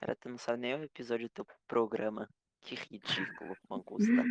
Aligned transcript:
Cara, 0.00 0.14
tu 0.16 0.28
não 0.28 0.38
sabe 0.38 0.60
nem 0.60 0.74
o 0.74 0.84
episódio 0.84 1.28
do 1.28 1.32
teu 1.32 1.46
programa. 1.66 2.28
Que 2.60 2.74
ridículo, 2.74 3.56
Mangusta. 3.70 4.24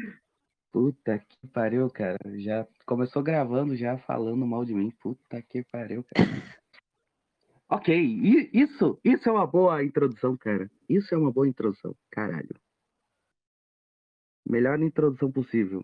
Puta 0.71 1.19
que 1.19 1.47
pariu, 1.47 1.89
cara. 1.89 2.17
Já 2.37 2.67
começou 2.85 3.23
gravando, 3.23 3.75
já 3.75 3.97
falando 3.97 4.45
mal 4.45 4.65
de 4.65 4.73
mim. 4.73 4.91
Puta 4.99 5.41
que 5.41 5.63
pariu, 5.63 6.03
cara. 6.03 6.25
ok, 7.69 7.95
isso, 8.53 8.99
isso 9.03 9.29
é 9.29 9.31
uma 9.31 9.47
boa 9.47 9.83
introdução, 9.83 10.35
cara. 10.37 10.69
Isso 10.87 11.13
é 11.15 11.17
uma 11.17 11.31
boa 11.31 11.47
introdução, 11.47 11.95
caralho. 12.11 12.55
Melhor 14.47 14.79
introdução 14.81 15.31
possível. 15.31 15.83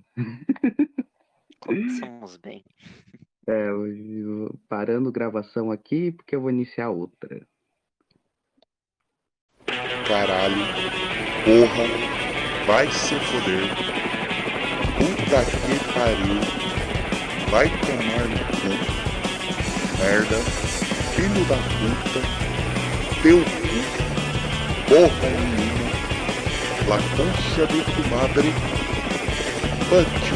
Começamos 1.59 2.37
bem. 2.43 2.63
É, 3.47 3.69
parando 4.67 5.11
gravação 5.11 5.71
aqui, 5.71 6.11
porque 6.11 6.35
eu 6.35 6.41
vou 6.41 6.51
iniciar 6.51 6.91
outra. 6.91 7.47
Caralho. 10.11 10.65
Porra. 11.45 11.87
Vai 12.67 12.85
se 12.91 13.15
foder. 13.15 13.63
Puta 14.97 15.39
que 15.45 15.75
pariu. 15.93 16.41
Vai 17.49 17.69
tomar 17.79 18.27
no 18.27 18.43
cu. 18.59 18.71
Merda. 20.03 20.39
Filho 21.15 21.43
da 21.47 21.55
puta. 21.79 22.19
Teu 23.23 23.39
cu. 23.39 23.79
Porra 24.89 25.29
nenhuma. 25.29 25.87
La 26.89 26.97
de 27.67 27.79
tu 27.85 28.03
madre. 28.09 28.51
Fuck. 29.87 30.27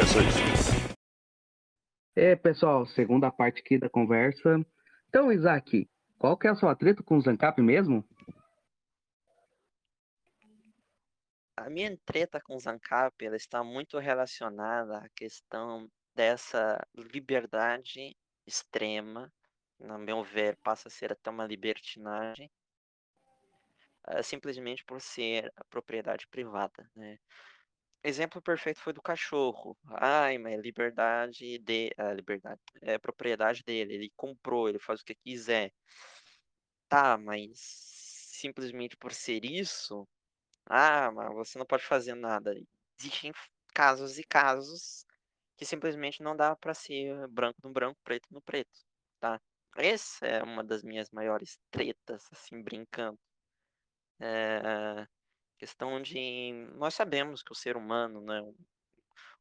É 0.00 0.06
só 0.06 0.20
isso. 0.20 0.94
É, 2.14 2.36
pessoal, 2.36 2.86
segunda 2.86 3.32
parte 3.32 3.62
aqui 3.62 3.78
da 3.78 3.90
conversa. 3.90 4.64
Então, 5.08 5.32
Isaac, 5.32 5.88
qual 6.16 6.36
que 6.36 6.46
é 6.46 6.50
a 6.50 6.54
sua 6.54 6.76
treta 6.76 7.02
com 7.02 7.16
o 7.16 7.20
Zancap 7.20 7.60
mesmo? 7.60 8.04
A 11.60 11.68
minha 11.68 11.96
treta 12.04 12.40
com 12.40 12.54
o 12.54 12.60
Zancap, 12.60 13.24
ela 13.24 13.34
está 13.34 13.64
muito 13.64 13.98
relacionada 13.98 14.98
à 14.98 15.08
questão 15.08 15.90
dessa 16.14 16.78
liberdade 16.94 18.16
extrema, 18.46 19.32
no 19.76 19.98
meu 19.98 20.22
ver, 20.22 20.56
passa 20.58 20.86
a 20.86 20.90
ser 20.90 21.12
até 21.12 21.28
uma 21.30 21.44
libertinagem, 21.44 22.48
ah, 24.04 24.22
simplesmente 24.22 24.84
por 24.84 25.00
ser 25.00 25.52
a 25.56 25.64
propriedade 25.64 26.28
privada, 26.28 26.88
né? 26.94 27.18
Exemplo 28.04 28.40
perfeito 28.40 28.80
foi 28.80 28.92
do 28.92 29.02
cachorro. 29.02 29.76
Ai, 30.00 30.38
mas 30.38 30.52
é 30.54 30.56
liberdade 30.56 31.58
de, 31.58 31.90
a 31.98 32.12
liberdade 32.12 32.60
é 32.80 32.96
propriedade 32.98 33.64
dele. 33.64 33.94
Ele 33.94 34.12
comprou, 34.16 34.68
ele 34.68 34.78
faz 34.78 35.00
o 35.00 35.04
que 35.04 35.16
quiser. 35.16 35.72
Tá, 36.88 37.18
mas 37.18 37.58
simplesmente 38.30 38.96
por 38.96 39.12
ser 39.12 39.44
isso, 39.44 40.06
ah, 40.68 41.10
mas 41.12 41.34
você 41.34 41.58
não 41.58 41.66
pode 41.66 41.84
fazer 41.84 42.14
nada. 42.14 42.54
Existem 42.98 43.32
casos 43.74 44.18
e 44.18 44.24
casos 44.24 45.04
que 45.56 45.64
simplesmente 45.66 46.22
não 46.22 46.36
dá 46.36 46.56
para 46.56 46.74
ser 46.74 47.28
branco 47.28 47.60
no 47.64 47.72
branco, 47.72 47.98
preto 48.04 48.28
no 48.32 48.42
preto, 48.42 48.70
tá? 49.20 49.40
Essa 49.76 50.26
é 50.26 50.42
uma 50.42 50.64
das 50.64 50.82
minhas 50.84 51.10
maiores 51.10 51.58
tretas, 51.70 52.24
assim, 52.32 52.62
brincando. 52.62 53.18
É, 54.20 55.06
questão 55.58 56.02
de 56.02 56.52
nós 56.76 56.94
sabemos 56.94 57.42
que 57.42 57.52
o 57.52 57.56
ser 57.56 57.76
humano, 57.76 58.20
né, 58.22 58.40
um- 58.42 58.54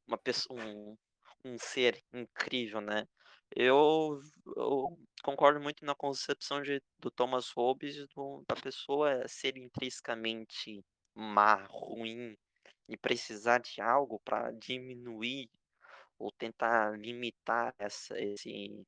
uma 0.07 0.17
pessoa, 0.17 0.59
um, 0.63 0.97
um 1.45 1.57
ser 1.59 2.03
incrível, 2.13 2.81
né? 2.81 3.07
Eu, 3.55 4.19
eu 4.57 4.97
concordo 5.23 5.59
muito 5.61 5.85
na 5.85 5.95
concepção 5.95 6.61
de, 6.61 6.81
do 6.99 7.11
Thomas 7.11 7.51
Hobbes 7.51 8.07
do, 8.15 8.43
da 8.47 8.55
pessoa 8.55 9.27
ser 9.27 9.57
intrinsecamente 9.57 10.83
má, 11.17 11.65
ruim 11.69 12.37
e 12.87 12.95
precisar 12.95 13.59
de 13.59 13.81
algo 13.81 14.19
para 14.19 14.51
diminuir 14.51 15.49
ou 16.19 16.31
tentar 16.31 16.97
limitar 16.97 17.73
essa, 17.79 18.19
esse, 18.19 18.85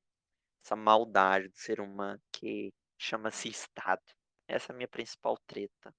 essa 0.64 0.76
maldade 0.76 1.50
do 1.50 1.58
ser 1.58 1.80
humano 1.80 2.22
que 2.32 2.74
chama-se 2.98 3.50
Estado. 3.50 4.02
Essa 4.48 4.72
é 4.72 4.74
a 4.74 4.78
minha 4.78 4.88
principal 4.88 5.38
treta. 5.48 5.94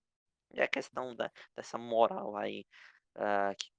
E 0.53 0.61
a 0.61 0.69
questão 0.69 1.15
da, 1.15 1.31
dessa 1.57 1.79
moral 1.79 2.37
aí, 2.37 2.65
ah, 3.17 3.55
que 3.57 3.71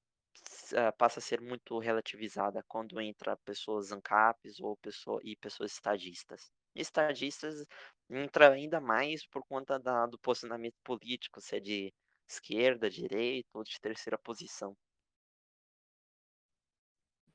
ah, 0.76 0.92
passa 0.94 1.20
a 1.20 1.22
ser 1.22 1.42
muito 1.42 1.80
relativizada 1.80 2.64
quando 2.68 3.00
entra 3.02 3.36
pessoas 3.38 3.92
ANCAPs 3.92 4.60
ou 4.60 4.78
pessoa, 4.78 5.20
e 5.24 5.36
pessoas 5.36 5.74
estadistas. 5.74 6.52
Estadistas 6.74 7.66
entra 8.10 8.52
ainda 8.52 8.80
mais 8.80 9.26
por 9.28 9.44
conta 9.46 9.78
da, 9.78 10.06
do 10.06 10.18
posicionamento 10.20 10.78
político, 10.84 11.42
se 11.42 11.58
é 11.58 11.60
de 11.60 11.94
esquerda, 12.32 12.90
direita 12.90 13.50
ou 13.54 13.64
de 13.64 13.80
terceira 13.80 14.18
posição. 14.18 14.76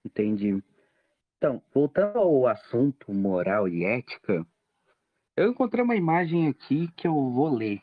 Entendi. 0.05 0.63
Então, 1.37 1.63
voltando 1.73 2.19
ao 2.19 2.47
assunto 2.47 3.13
moral 3.13 3.69
e 3.69 3.85
ética, 3.85 4.47
eu 5.37 5.51
encontrei 5.51 5.85
uma 5.85 5.97
imagem 5.97 6.49
aqui 6.49 6.89
que 6.93 7.07
eu 7.07 7.15
vou 7.31 7.55
ler. 7.55 7.83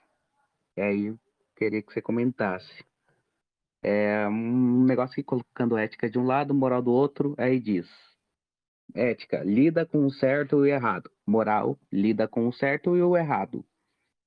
E 0.76 0.82
aí 0.82 1.06
eu 1.08 1.20
queria 1.56 1.82
que 1.82 1.94
você 1.94 2.02
comentasse. 2.02 2.84
É 3.84 4.28
um 4.28 4.84
negócio 4.86 5.12
aqui 5.12 5.24
colocando 5.24 5.78
ética 5.78 6.10
de 6.10 6.18
um 6.18 6.26
lado, 6.26 6.54
moral 6.54 6.82
do 6.82 6.92
outro, 6.92 7.36
aí 7.38 7.60
diz. 7.60 7.88
Ética, 8.96 9.44
lida 9.44 9.86
com 9.86 10.06
o 10.06 10.12
certo 10.12 10.56
e 10.58 10.60
o 10.60 10.66
errado. 10.66 11.12
Moral, 11.26 11.78
lida 11.92 12.28
com 12.28 12.48
o 12.48 12.54
certo 12.54 12.96
e 12.96 13.04
o 13.04 13.18
errado. 13.18 13.64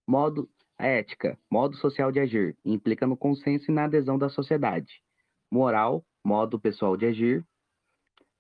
Modo, 0.07 0.49
ética, 0.85 1.39
modo 1.51 1.77
social 1.77 2.13
de 2.13 2.21
agir, 2.21 2.57
implica 2.65 3.07
no 3.07 3.17
consenso 3.17 3.71
e 3.71 3.75
na 3.75 3.85
adesão 3.85 4.19
da 4.19 4.29
sociedade. 4.29 5.03
Moral, 5.51 6.05
modo 6.25 6.61
pessoal 6.61 6.97
de 6.97 7.07
agir, 7.07 7.47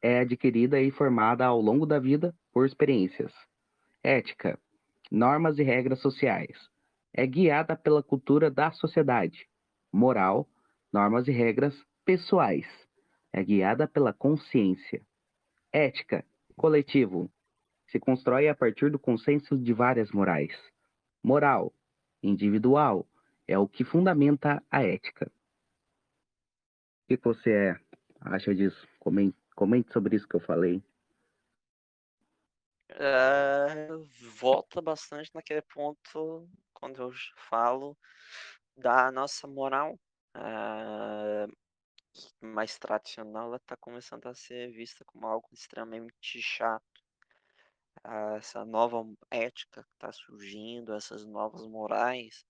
é 0.03 0.21
adquirida 0.21 0.81
e 0.81 0.91
formada 0.91 1.45
ao 1.45 1.61
longo 1.61 1.87
da 1.87 1.99
vida 1.99 2.35
por 2.53 2.67
experiências. 2.67 3.33
Ética, 4.03 4.59
normas 5.11 5.59
e 5.59 5.63
regras 5.63 6.01
sociais, 6.01 6.57
é 7.13 7.27
guiada 7.27 7.77
pela 7.77 8.03
cultura 8.03 8.51
da 8.51 8.71
sociedade. 8.71 9.49
Moral, 9.93 10.49
normas 10.93 11.27
e 11.29 11.33
regras 11.33 11.75
pessoais, 12.05 12.67
é 13.33 13.43
guiada 13.43 13.89
pela 13.89 14.13
consciência. 14.13 15.03
Ética, 15.73 16.25
coletivo, 16.57 17.31
se 17.89 17.99
constrói 17.99 18.49
a 18.49 18.55
partir 18.55 18.91
do 18.91 18.99
consenso 18.99 19.59
de 19.59 19.73
várias 19.73 20.11
morais. 20.11 20.53
Moral, 21.23 21.73
individual, 22.27 23.07
é 23.47 23.59
o 23.59 23.69
que 23.69 23.85
fundamenta 23.85 24.63
a 24.71 24.83
ética. 24.83 25.31
O 27.05 27.09
que 27.09 27.17
você 27.23 27.53
é, 27.53 27.81
acha 28.21 28.55
disso? 28.55 28.87
Comente, 28.99 29.37
comente 29.55 29.93
sobre 29.93 30.17
isso 30.17 30.27
que 30.27 30.35
eu 30.35 30.41
falei. 30.41 30.83
Ah, 32.91 33.67
volta 34.41 34.81
bastante 34.81 35.31
naquele 35.35 35.63
ponto 35.63 36.49
quando 36.73 37.03
eu 37.03 37.13
falo 37.49 37.97
da 38.77 39.11
nossa 39.11 39.47
moral 39.47 39.99
ah, 40.35 41.47
mais 42.41 42.79
tradicional, 42.79 43.49
ela 43.49 43.57
está 43.57 43.77
começando 43.77 44.27
a 44.27 44.35
ser 44.35 44.71
vista 44.71 45.05
como 45.05 45.27
algo 45.27 45.49
extremamente 45.53 46.41
chato. 46.41 46.96
Essa 48.37 48.65
nova 48.65 49.05
ética 49.31 49.83
que 49.83 49.93
está 49.95 50.13
surgindo, 50.13 50.95
essas 50.95 51.27
novas 51.27 51.67
morais, 51.67 52.45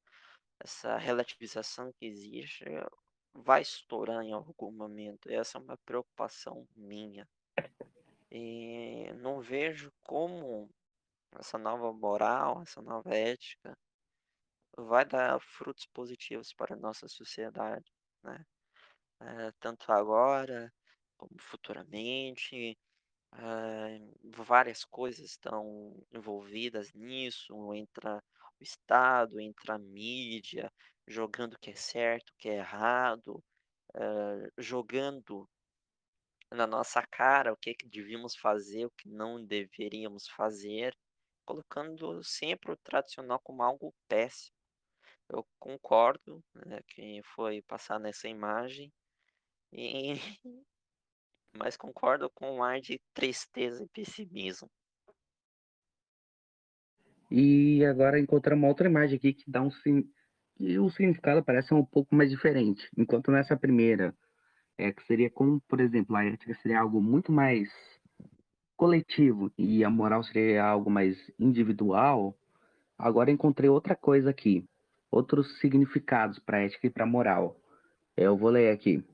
essa 0.61 0.97
relativização 0.99 1.93
que 1.95 2.07
existe, 2.07 2.65
vai 3.33 3.63
estourar 3.63 4.23
em 4.23 4.33
algum 4.33 4.71
momento. 4.71 5.31
Essa 5.31 5.59
é 5.59 5.61
uma 5.61 5.79
preocupação 5.79 6.67
minha. 6.77 7.27
E 8.31 9.11
não 9.15 9.41
vejo 9.41 9.91
como 10.03 10.69
essa 11.39 11.59
nova 11.59 11.93
moral, 11.93 12.63
essa 12.63 12.83
nova 12.83 13.15
ética 13.15 13.77
vai 14.77 15.05
dar 15.07 15.41
frutos 15.41 15.87
positivos 15.87 16.53
para 16.53 16.75
a 16.75 16.79
nossa 16.79 17.09
sociedade, 17.09 17.91
né? 18.23 18.45
Eh, 19.21 19.53
tanto 19.61 19.91
agora 19.91 20.71
como 21.17 21.35
futuramente. 21.41 22.77
Eh, 23.39 24.01
várias 24.25 24.85
coisas 24.85 25.25
estão 25.25 25.95
envolvidas 26.13 26.93
nisso, 26.95 27.75
entra 27.75 28.23
o 28.61 28.63
Estado, 28.63 29.41
entra 29.41 29.75
a 29.75 29.79
mídia, 29.79 30.73
jogando 31.07 31.55
o 31.55 31.59
que 31.59 31.71
é 31.71 31.75
certo, 31.75 32.31
o 32.31 32.37
que 32.39 32.49
é 32.49 32.57
errado, 32.57 33.43
eh, 33.95 34.51
jogando 34.59 35.49
na 36.51 36.67
nossa 36.67 37.03
cara 37.07 37.53
o 37.53 37.57
que 37.57 37.75
que 37.75 37.89
devíamos 37.89 38.37
fazer, 38.37 38.87
o 38.87 38.91
que 38.91 39.09
não 39.09 39.45
deveríamos 39.45 40.29
fazer, 40.29 40.97
colocando 41.45 42.23
sempre 42.25 42.73
o 42.73 42.77
tradicional 42.77 43.41
como 43.41 43.63
algo 43.63 43.95
péssimo. 44.09 44.57
Eu 45.29 45.47
concordo, 45.59 46.43
né, 46.67 46.81
que 46.89 47.21
foi 47.35 47.63
passar 47.63 47.99
nessa 48.01 48.29
imagem, 48.29 48.93
e 49.73 50.15
mas 51.59 51.77
concordo 51.77 52.31
com 52.31 52.57
um 52.57 52.63
ar 52.63 52.81
de 52.81 53.01
tristeza 53.15 53.83
e 53.83 53.89
pessimismo. 53.89 54.71
E 57.31 57.85
agora 57.85 58.21
encontramos 58.21 58.69
outra 58.69 58.89
imagem 58.89 59.17
aqui 59.17 59.33
que 59.33 59.51
dá 59.51 59.61
um 59.61 59.71
e 60.59 60.79
o 60.79 60.89
significado 60.89 61.45
parece 61.45 61.75
um 61.75 61.85
pouco 61.85 62.15
mais 62.15 62.31
diferente. 62.31 62.89
Enquanto 62.97 63.31
nessa 63.31 63.57
primeira, 63.57 64.15
é 64.79 64.93
que 64.93 65.05
seria 65.05 65.31
como, 65.31 65.61
por 65.63 65.81
exemplo, 65.81 66.17
a 66.17 66.25
ética 66.25 66.55
seria 66.63 66.81
algo 66.81 67.01
muito 67.01 67.33
mais 67.33 67.69
coletivo 68.77 69.51
e 69.57 69.85
a 69.85 69.91
moral 69.91 70.23
seria 70.23 70.65
algo 70.65 70.91
mais 70.91 71.17
individual. 71.39 72.37
Agora 72.99 73.31
encontrei 73.31 73.69
outra 73.69 73.95
coisa 73.95 74.31
aqui, 74.31 74.67
outros 75.11 75.59
significados 75.61 76.39
para 76.39 76.63
ética 76.63 76.87
e 76.87 76.91
para 76.91 77.07
moral. 77.07 77.61
Eu 78.17 78.37
vou 78.37 78.51
ler 78.51 78.73
aqui. 78.73 79.05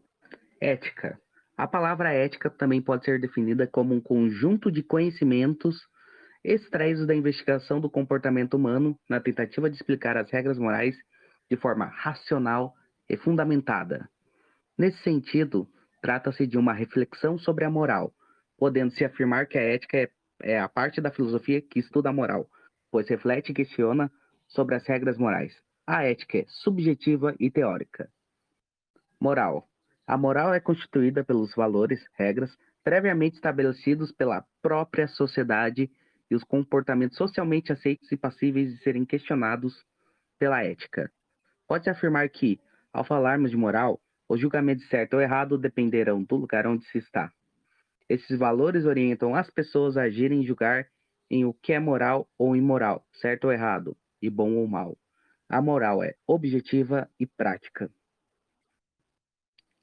Ética. 0.61 1.21
A 1.57 1.67
palavra 1.67 2.13
ética 2.13 2.49
também 2.49 2.81
pode 2.81 3.05
ser 3.05 3.21
definida 3.21 3.67
como 3.67 3.95
um 3.95 4.01
conjunto 4.01 4.71
de 4.71 4.83
conhecimentos 4.83 5.87
extraídos 6.45 7.07
da 7.07 7.15
investigação 7.15 7.81
do 7.81 7.91
comportamento 7.91 8.55
humano 8.55 8.99
na 9.09 9.21
tentativa 9.21 9.71
de 9.71 9.77
explicar 9.77 10.17
as 10.17 10.31
regras 10.31 10.59
morais 10.59 10.97
de 11.51 11.57
forma 11.57 11.85
racional 11.85 12.75
e 13.09 13.17
fundamentada. 13.17 14.09
Nesse 14.77 14.99
sentido, 15.03 15.69
trata-se 16.01 16.47
de 16.47 16.59
uma 16.59 16.73
reflexão 16.73 17.39
sobre 17.39 17.65
a 17.65 17.71
moral, 17.71 18.13
podendo-se 18.59 19.05
afirmar 19.05 19.47
que 19.47 19.59
a 19.59 19.63
ética 19.63 19.99
é, 19.99 20.11
é 20.43 20.59
a 20.59 20.69
parte 20.69 21.01
da 21.01 21.11
filosofia 21.11 21.61
que 21.61 21.79
estuda 21.79 22.09
a 22.09 22.13
moral, 22.13 22.49
pois 22.91 23.09
reflete 23.09 23.53
e 23.53 23.55
questiona 23.55 24.11
sobre 24.49 24.75
as 24.75 24.87
regras 24.87 25.19
morais. 25.19 25.55
A 25.87 26.05
ética 26.05 26.39
é 26.39 26.45
subjetiva 26.49 27.35
e 27.39 27.51
teórica. 27.51 28.11
Moral. 29.21 29.69
A 30.13 30.19
moral 30.19 30.53
é 30.53 30.61
constituída 30.61 31.25
pelos 31.25 31.55
valores, 31.55 32.07
regras, 32.19 32.55
previamente 32.85 33.37
estabelecidos 33.37 34.13
pela 34.13 34.45
própria 34.61 35.09
sociedade 35.09 35.91
e 36.31 36.35
os 36.35 36.45
comportamentos 36.45 37.17
socialmente 37.17 37.73
aceitos 37.73 38.13
e 38.13 38.17
passíveis 38.19 38.71
de 38.75 38.83
serem 38.83 39.07
questionados 39.07 39.75
pela 40.39 40.63
ética. 40.63 41.11
Pode-se 41.67 41.89
afirmar 41.89 42.29
que, 42.29 42.61
ao 42.93 43.05
falarmos 43.05 43.53
de 43.53 43.57
moral, 43.57 44.03
o 44.29 44.37
julgamento 44.37 44.83
de 44.83 44.89
certo 44.89 45.15
ou 45.15 45.21
errado 45.23 45.57
dependerão 45.57 46.23
do 46.23 46.37
lugar 46.37 46.67
onde 46.67 46.85
se 46.89 46.99
está. 46.99 47.33
Esses 48.07 48.39
valores 48.39 48.85
orientam 48.85 49.35
as 49.35 49.49
pessoas 49.49 49.97
a 49.97 50.03
agirem 50.03 50.43
e 50.43 50.47
julgar 50.47 50.87
em 51.31 51.47
o 51.47 51.55
que 51.55 51.73
é 51.73 51.81
moral 51.81 52.29
ou 52.37 52.55
imoral, 52.55 53.03
certo 53.15 53.45
ou 53.47 53.53
errado, 53.53 53.97
e 54.21 54.29
bom 54.29 54.57
ou 54.57 54.69
mal. 54.69 54.95
A 55.49 55.63
moral 55.63 56.03
é 56.03 56.15
objetiva 56.27 57.09
e 57.19 57.25
prática. 57.27 57.91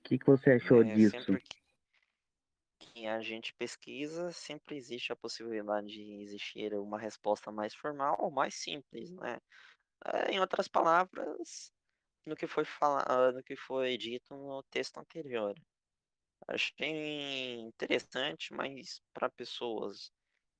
O 0.09 0.11
que, 0.11 0.17
que 0.17 0.25
você 0.25 0.51
achou 0.53 0.83
É, 0.83 0.83
disso? 0.83 1.39
que 2.79 3.07
a 3.07 3.21
gente 3.21 3.53
pesquisa, 3.55 4.31
sempre 4.31 4.75
existe 4.75 5.11
a 5.11 5.15
possibilidade 5.15 5.87
de 5.87 6.21
existir 6.21 6.73
uma 6.75 6.99
resposta 6.99 7.51
mais 7.51 7.73
formal 7.75 8.15
ou 8.19 8.31
mais 8.31 8.55
simples, 8.55 9.11
né? 9.11 9.39
Eh, 10.07 10.33
em 10.33 10.39
outras 10.41 10.67
palavras, 10.67 11.71
no 12.25 12.35
que 12.35 12.47
foi 12.47 12.65
fala 12.65 13.33
no 13.33 13.43
que 13.43 13.55
foi 13.57 13.97
dito 13.97 14.35
no 14.35 14.63
texto 14.71 14.99
anterior. 14.99 15.55
Achei 16.47 17.59
interessante, 17.61 18.53
mas 18.53 19.01
para 19.13 19.29
pessoas 19.29 20.11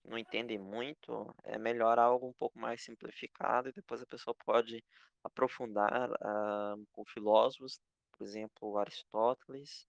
que 0.03 0.09
não 0.09 0.17
entendem 0.17 0.59
muito, 0.59 1.33
é 1.43 1.57
melhor 1.59 1.99
algo 1.99 2.27
um 2.29 2.33
pouco 2.33 2.59
mais 2.59 2.83
simplificado 2.83 3.69
e 3.69 3.73
depois 3.73 4.01
a 4.01 4.07
pessoa 4.07 4.35
pode 4.45 4.83
aprofundar, 5.23 6.11
ah, 6.23 6.75
com 6.91 7.05
filósofos, 7.05 7.79
por 8.19 8.25
exemplo, 8.25 8.77
Aristóteles, 8.77 9.87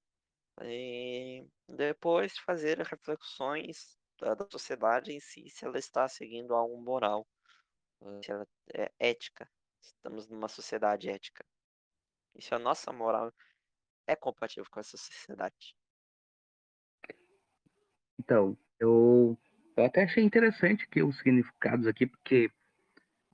e 0.63 1.45
depois 1.69 2.39
fazer 2.39 2.79
reflexões 2.79 3.99
da 4.21 4.35
da 4.35 4.47
sociedade 4.49 5.13
em 5.13 5.19
si, 5.19 5.51
se 5.51 5.65
ela 5.65 5.79
está 5.79 6.09
seguindo 6.09 6.55
algo 6.55 6.81
moral, 6.81 7.27
hã, 8.01 8.23
se 8.23 8.31
ela 8.31 8.47
é 8.73 8.93
ética. 9.01 9.51
Estamos 9.83 10.29
numa 10.29 10.49
sociedade 10.49 11.11
ética. 11.11 11.45
E 12.37 12.43
se 12.43 12.55
a 12.55 12.59
nossa 12.59 12.93
moral 12.93 13.33
é 14.07 14.15
compatível 14.15 14.71
com 14.71 14.79
essa 14.79 14.97
sociedade. 14.97 15.75
Então, 18.19 18.57
eu, 18.79 19.37
eu 19.77 19.85
até 19.85 20.05
achei 20.05 20.23
interessante 20.23 20.89
que 20.89 21.03
os 21.03 21.19
significados 21.19 21.87
aqui, 21.87 22.07
porque 22.07 22.51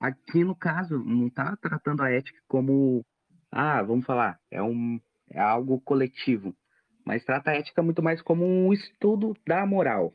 aqui 0.01 0.45
no 0.45 0.57
caso 0.57 0.99
não 0.99 1.27
está 1.27 1.57
tratando 1.57 2.03
a 2.03 2.11
ética 2.11 2.41
como, 2.47 3.05
ah, 3.59 3.83
vamos 3.83 4.05
falar, 4.05 4.39
é 4.51 4.63
um 4.63 5.01
é 5.31 5.41
algo 5.41 5.81
coletivo, 5.81 6.55
mas 7.05 7.25
trata 7.25 7.51
a 7.51 7.55
ética 7.55 7.83
muito 7.83 8.03
mais 8.03 8.21
como 8.21 8.45
um 8.45 8.73
estudo 8.73 9.35
da 9.47 9.65
moral. 9.67 10.13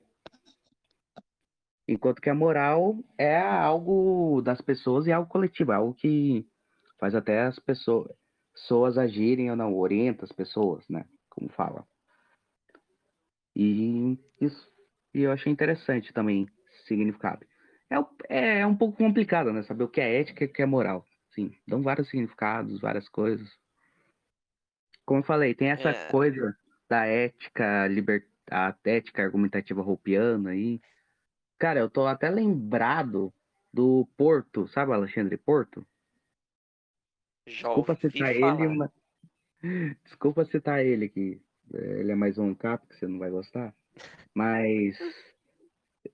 Enquanto 1.87 2.21
que 2.21 2.29
a 2.29 2.35
moral 2.35 2.95
é 3.17 3.37
algo 3.37 4.41
das 4.41 4.61
pessoas 4.61 5.07
e 5.07 5.11
algo 5.11 5.27
coletivo, 5.27 5.71
é 5.71 5.75
algo 5.75 5.93
que 5.93 6.47
faz 6.99 7.15
até 7.15 7.41
as 7.41 7.59
pessoas, 7.59 8.15
pessoas 8.53 8.97
agirem 8.97 9.49
ou 9.49 9.57
não, 9.57 9.75
orienta 9.75 10.23
as 10.23 10.31
pessoas, 10.31 10.87
né? 10.87 11.03
Como 11.29 11.49
fala. 11.49 11.85
E 13.55 14.17
isso 14.39 14.71
e 15.13 15.23
eu 15.23 15.31
achei 15.31 15.51
interessante 15.51 16.13
também 16.13 16.47
significado. 16.87 17.45
É, 18.29 18.59
é 18.59 18.65
um 18.65 18.75
pouco 18.75 18.97
complicado, 18.97 19.51
né? 19.51 19.63
Saber 19.63 19.83
o 19.83 19.89
que 19.89 19.99
é 19.99 20.21
ética 20.21 20.43
e 20.43 20.47
o 20.47 20.53
que 20.53 20.61
é 20.61 20.65
moral. 20.65 21.05
Sim, 21.33 21.51
dão 21.67 21.81
vários 21.81 22.09
significados, 22.09 22.79
várias 22.81 23.09
coisas. 23.09 23.49
Como 25.05 25.19
eu 25.21 25.23
falei, 25.23 25.53
tem 25.53 25.69
essa 25.69 25.89
É, 25.89 26.11
coisa 26.11 26.55
da 26.89 27.05
ética, 27.05 27.87
liber... 27.87 28.27
a 28.49 28.75
ética 28.85 29.23
argumentativa 29.23 29.81
roupiana 29.81 30.51
aí. 30.51 30.81
Cara, 31.59 31.79
eu 31.79 31.89
tô 31.89 32.07
até 32.07 32.29
lembrado 32.29 33.33
do 33.73 34.05
Porto, 34.17 34.67
sabe 34.67 34.93
Alexandre 34.93 35.37
Porto? 35.37 35.85
já 37.47 37.67
Desculpa 37.67 37.95
citar 37.95 38.35
ele, 38.35 38.39
falar. 38.39 38.67
mas... 38.69 38.91
Desculpa 40.03 40.45
citar 40.45 40.85
ele, 40.85 41.11
eh, 41.73 41.99
ele 42.01 42.11
é 42.11 42.15
mais 42.15 42.37
um 42.37 42.53
cap 42.55 42.85
que 42.87 42.95
você 42.95 43.07
não 43.07 43.19
vai 43.19 43.29
gostar. 43.29 43.75
Mas 44.35 44.97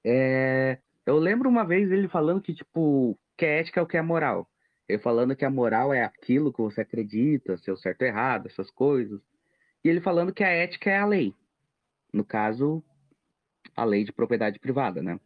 é, 0.04 0.80
eu 1.06 1.18
lembro 1.18 1.50
uma 1.50 1.66
vez 1.66 1.92
ele 1.92 2.08
falando 2.08 2.42
que, 2.42 2.54
tipo, 2.54 3.18
que 3.38 3.46
a 3.46 3.50
ética 3.50 3.80
é 3.80 3.84
o 3.84 3.88
que 3.88 3.98
é 3.98 4.02
moral. 4.02 4.50
Ele 4.88 5.00
falando 5.00 5.36
que 5.36 5.45
a 5.45 5.50
moral 5.50 5.94
é 5.94 6.04
aquilo 6.04 6.54
que 6.54 6.62
você 6.62 6.81
acredita, 6.81 7.57
seu 7.57 7.78
certo 7.78 8.01
ou 8.04 8.07
errado, 8.07 8.48
essas 8.48 8.72
coisas. 8.72 9.22
E 9.84 9.89
ele 9.89 10.01
falando 10.01 10.34
que 10.34 10.44
a 10.44 10.50
ética 10.50 10.92
é 10.92 10.98
a 11.00 11.06
lei. 11.06 11.34
No 12.13 12.25
caso, 12.25 12.84
a 13.75 13.86
lei 13.86 14.04
de 14.04 14.13
propriedade 14.13 14.60
privada, 14.60 15.01
né? 15.01 15.19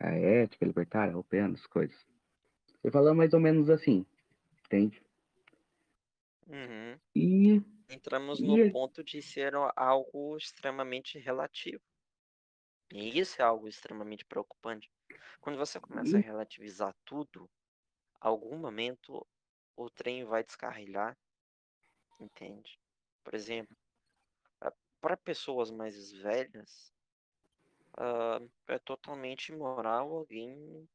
A 0.00 0.10
ética, 0.10 0.66
libertária, 0.66 1.12
europeana, 1.12 1.54
as 1.54 1.66
coisas. 1.66 1.96
Ele 2.84 2.92
falando 2.92 3.18
mais 3.18 3.34
ou 3.34 3.40
menos 3.40 3.70
assim, 3.70 4.06
entende? 4.66 5.02
Uhum. 6.46 7.00
E, 7.14 7.62
Entramos 7.88 8.42
e 8.42 8.42
no 8.42 8.60
ponto 8.60 9.04
de 9.04 9.22
ser 9.22 9.54
a- 9.56 9.72
algo 9.76 10.36
extremamente 10.36 11.18
relativo. 11.18 11.82
E 12.92 13.18
isso 13.18 13.42
é 13.42 13.44
algo 13.44 13.66
extremamente 13.66 14.24
preocupante. 14.24 14.88
Quando 15.40 15.58
você 15.58 15.80
começa 15.80 16.18
a 16.18 16.20
e- 16.20 16.22
relativizar 16.22 16.94
tudo, 17.04 17.50
algum 18.20 18.58
momento 18.58 19.26
o 19.76 19.90
trem 19.90 20.24
vai 20.24 20.44
descarrilhar, 20.44 21.18
entende? 22.20 22.78
Por 23.24 23.34
exemplo, 23.34 23.76
para 25.00 25.14
pessoas 25.16 25.70
mais 25.70 26.10
velhas, 26.12 26.90
ah, 27.98 28.40
é 28.68 28.78
totalmente 28.80 29.52
imoral 29.52 30.12
alguém 30.16 30.88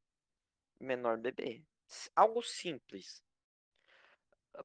menor 0.80 1.18
beber. 1.18 1.64
S- 1.88 2.10
Algo 2.16 2.42
simples. 2.42 3.22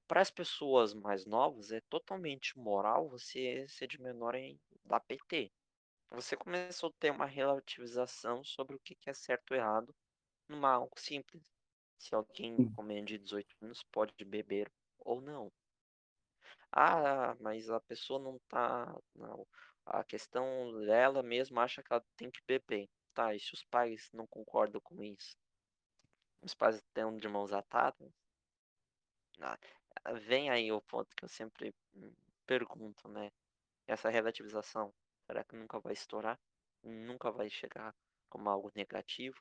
Para 0.08 0.22
as 0.22 0.30
pessoas 0.30 0.94
mais 0.94 1.26
novas, 1.26 1.72
é 1.72 1.80
totalmente 1.90 2.58
moral 2.60 3.08
você 3.10 3.66
ser 3.68 3.88
de 3.88 4.02
menor 4.02 4.36
em 4.36 4.60
dar 4.84 5.00
PT. 5.00 5.52
Você 6.12 6.36
começou 6.36 6.90
a 6.90 6.94
ter 7.00 7.10
uma 7.12 7.26
relativização 7.26 8.44
sobre 8.44 8.76
o 8.76 8.80
que 8.80 8.98
é 9.10 9.14
certo 9.14 9.52
ou 9.52 9.58
errado 9.58 9.96
numa 10.50 10.72
algo 10.72 11.00
simples. 11.00 11.44
Se 12.02 12.16
alguém 12.16 12.68
com 12.74 12.82
menos 12.82 13.12
de 13.12 13.20
18 13.20 13.56
anos 13.62 13.84
pode 13.92 14.26
beber 14.26 14.72
ou 14.98 15.22
não. 15.22 15.52
Ah, 16.72 17.36
mas 17.40 17.70
a 17.70 17.80
pessoa 17.80 18.20
não 18.20 18.40
tá. 18.50 18.92
Não. 19.14 19.48
A 19.86 20.04
questão 20.04 20.44
dela 20.84 21.22
mesma 21.22 21.62
acha 21.62 21.84
que 21.84 21.94
ela 21.94 22.04
tem 22.18 22.32
que 22.32 22.42
beber. 22.48 22.90
Tá, 23.14 23.36
e 23.36 23.40
se 23.40 23.54
os 23.54 23.64
pais 23.66 24.10
não 24.14 24.26
concordam 24.26 24.82
com 24.82 25.04
isso? 25.04 25.38
Os 26.42 26.56
pais 26.56 26.78
estão 26.78 27.16
de 27.16 27.28
mãos 27.28 27.54
atadas? 27.54 28.12
Ah, 29.40 29.60
vem 30.28 30.50
aí 30.50 30.72
o 30.72 30.82
ponto 30.82 31.16
que 31.16 31.24
eu 31.24 31.30
sempre 31.30 31.72
hum, 31.94 32.16
pergunto, 32.48 33.08
né? 33.10 33.32
Essa 33.86 34.10
relativização, 34.10 34.92
será 35.28 35.44
que 35.44 35.56
nunca 35.56 35.80
vai 35.80 35.94
estourar? 35.94 36.40
Nunca 36.84 37.30
vai 37.32 37.50
chegar 37.50 37.94
como 38.28 38.50
algo 38.50 38.72
negativo? 38.76 39.40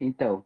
Então, 0.00 0.44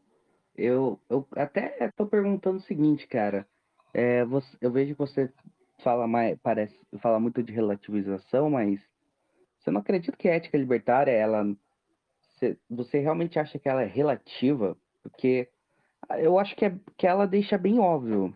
eu, 0.56 1.00
eu 1.08 1.26
até 1.32 1.90
tô 1.92 2.06
perguntando 2.06 2.58
o 2.58 2.62
seguinte, 2.62 3.06
cara. 3.06 3.46
É, 3.94 4.24
você- 4.24 4.56
eu 4.60 4.70
vejo 4.70 4.92
que 4.94 4.98
você 4.98 5.32
fala 5.82 6.06
mais, 6.06 6.38
parece, 6.42 6.78
fala 7.00 7.20
muito 7.20 7.42
de 7.42 7.52
relativização, 7.52 8.50
mas 8.50 8.80
você 9.58 9.70
não 9.70 9.80
acredita 9.80 10.16
que 10.16 10.28
a 10.28 10.34
ética 10.34 10.58
libertária 10.58 11.12
ela 11.12 11.44
você, 12.38 12.58
você 12.68 12.98
realmente 13.00 13.38
acha 13.38 13.58
que 13.58 13.68
ela 13.68 13.82
é 13.82 13.86
relativa? 13.86 14.76
Porque 15.02 15.48
eu 16.18 16.38
acho 16.38 16.54
que, 16.56 16.64
é, 16.64 16.78
que 16.96 17.06
ela 17.06 17.26
deixa 17.26 17.58
bem 17.58 17.78
óbvio. 17.78 18.34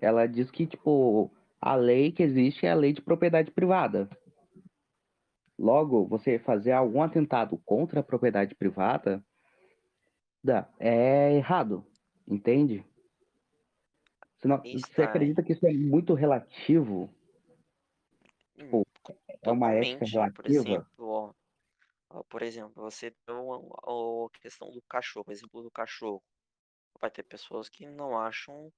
Ela 0.00 0.26
diz 0.26 0.50
que, 0.50 0.66
tipo, 0.66 1.30
a 1.60 1.74
lei 1.74 2.12
que 2.12 2.22
existe 2.22 2.66
é 2.66 2.70
a 2.70 2.74
lei 2.74 2.92
de 2.92 3.00
propriedade 3.00 3.50
privada. 3.50 4.08
Logo, 5.58 6.06
você 6.06 6.38
fazer 6.38 6.72
algum 6.72 7.00
atentado 7.02 7.56
contra 7.64 8.00
a 8.00 8.02
propriedade 8.02 8.54
privada 8.54 9.24
é 10.78 11.34
errado, 11.34 11.84
entende? 12.26 12.84
Você, 14.36 14.48
não, 14.48 14.58
você 14.58 15.02
acredita 15.02 15.42
que 15.42 15.52
isso 15.52 15.66
é 15.66 15.72
muito 15.72 16.12
relativo? 16.14 17.10
Hum, 18.58 18.82
é 19.42 19.50
uma 19.50 19.72
ética 19.72 20.04
relativa? 20.04 20.42
Por 20.42 20.46
exemplo, 20.46 21.34
ó, 22.10 22.22
por 22.24 22.42
exemplo, 22.42 22.82
você 22.82 23.14
deu 23.26 23.52
a, 23.54 24.38
questão 24.40 24.70
do 24.70 24.82
cachorro, 24.82 25.30
exemplo 25.30 25.62
do 25.62 25.70
cachorro. 25.70 26.22
Vai 27.00 27.10
ter 27.10 27.22
pessoas 27.22 27.68
que 27.68 27.86
não 27.86 28.18
acham 28.18 28.72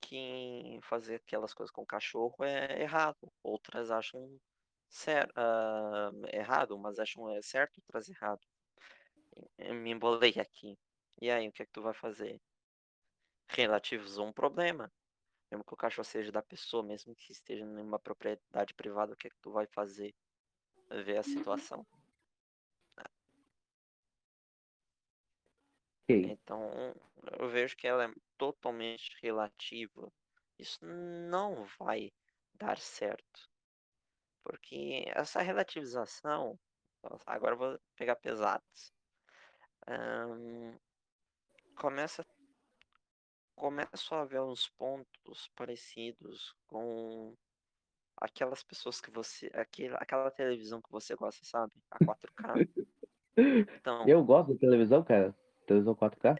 que 0.00 0.80
fazer 0.82 1.16
aquelas 1.16 1.52
coisas 1.52 1.70
com 1.70 1.82
o 1.82 1.86
cachorro 1.86 2.42
é 2.42 2.82
errado. 2.82 3.30
Outras 3.42 3.90
acham 3.90 4.40
certo, 4.88 5.32
uh, 5.36 6.26
errado, 6.32 6.78
mas 6.78 6.98
acham 6.98 7.30
é 7.30 7.42
certo, 7.42 7.80
outras 7.86 8.08
errado. 8.08 8.40
Eu 9.58 9.74
me 9.74 9.90
embolei 9.90 10.34
aqui. 10.40 10.76
E 11.20 11.30
aí, 11.30 11.48
o 11.48 11.52
que 11.52 11.62
é 11.62 11.66
que 11.66 11.72
tu 11.72 11.82
vai 11.82 11.94
fazer? 11.94 12.40
Relativizou 13.48 14.26
um 14.26 14.32
problema. 14.32 14.90
Mesmo 15.50 15.64
que 15.64 15.74
o 15.74 15.76
cachorro 15.76 16.04
seja 16.04 16.30
da 16.30 16.42
pessoa, 16.42 16.82
mesmo 16.82 17.14
que 17.14 17.32
esteja 17.32 17.64
em 17.64 17.80
uma 17.80 17.98
propriedade 17.98 18.72
privada, 18.74 19.12
o 19.12 19.16
que 19.16 19.26
é 19.26 19.30
que 19.30 19.40
tu 19.40 19.50
vai 19.50 19.66
fazer? 19.66 20.14
Ver 21.04 21.18
a 21.18 21.22
situação. 21.22 21.86
Então, 26.08 26.94
eu 27.38 27.48
vejo 27.48 27.76
que 27.76 27.86
ela 27.86 28.04
é 28.04 28.14
totalmente 28.36 29.16
relativa. 29.22 30.12
Isso 30.58 30.84
não 30.84 31.64
vai 31.78 32.12
dar 32.54 32.78
certo. 32.78 33.50
Porque 34.42 35.04
essa 35.14 35.40
relativização. 35.42 36.58
Agora 37.26 37.54
eu 37.54 37.58
vou 37.58 37.80
pegar 37.96 38.16
pesados. 38.16 38.92
Começa 41.80 42.26
começo 43.56 44.14
a 44.14 44.24
ver 44.24 44.40
uns 44.40 44.68
pontos 44.68 45.50
parecidos 45.56 46.54
com 46.66 47.34
aquelas 48.18 48.62
pessoas 48.62 49.00
que 49.00 49.10
você. 49.10 49.50
Aquela, 49.54 49.96
aquela 49.96 50.30
televisão 50.30 50.80
que 50.82 50.90
você 50.90 51.14
gosta, 51.14 51.44
sabe? 51.44 51.72
A 51.90 51.98
4K. 51.98 52.68
Então, 53.78 54.06
eu 54.06 54.22
gosto 54.22 54.52
de 54.52 54.58
televisão, 54.58 55.02
cara. 55.02 55.34
Televisão 55.66 55.94
4K? 55.94 56.38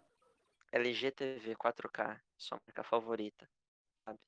LG 0.73 1.11
TV 1.13 1.55
4K, 1.55 2.21
sua 2.37 2.61
marca 2.67 2.83
favorita, 2.83 3.49
sabe? 4.05 4.19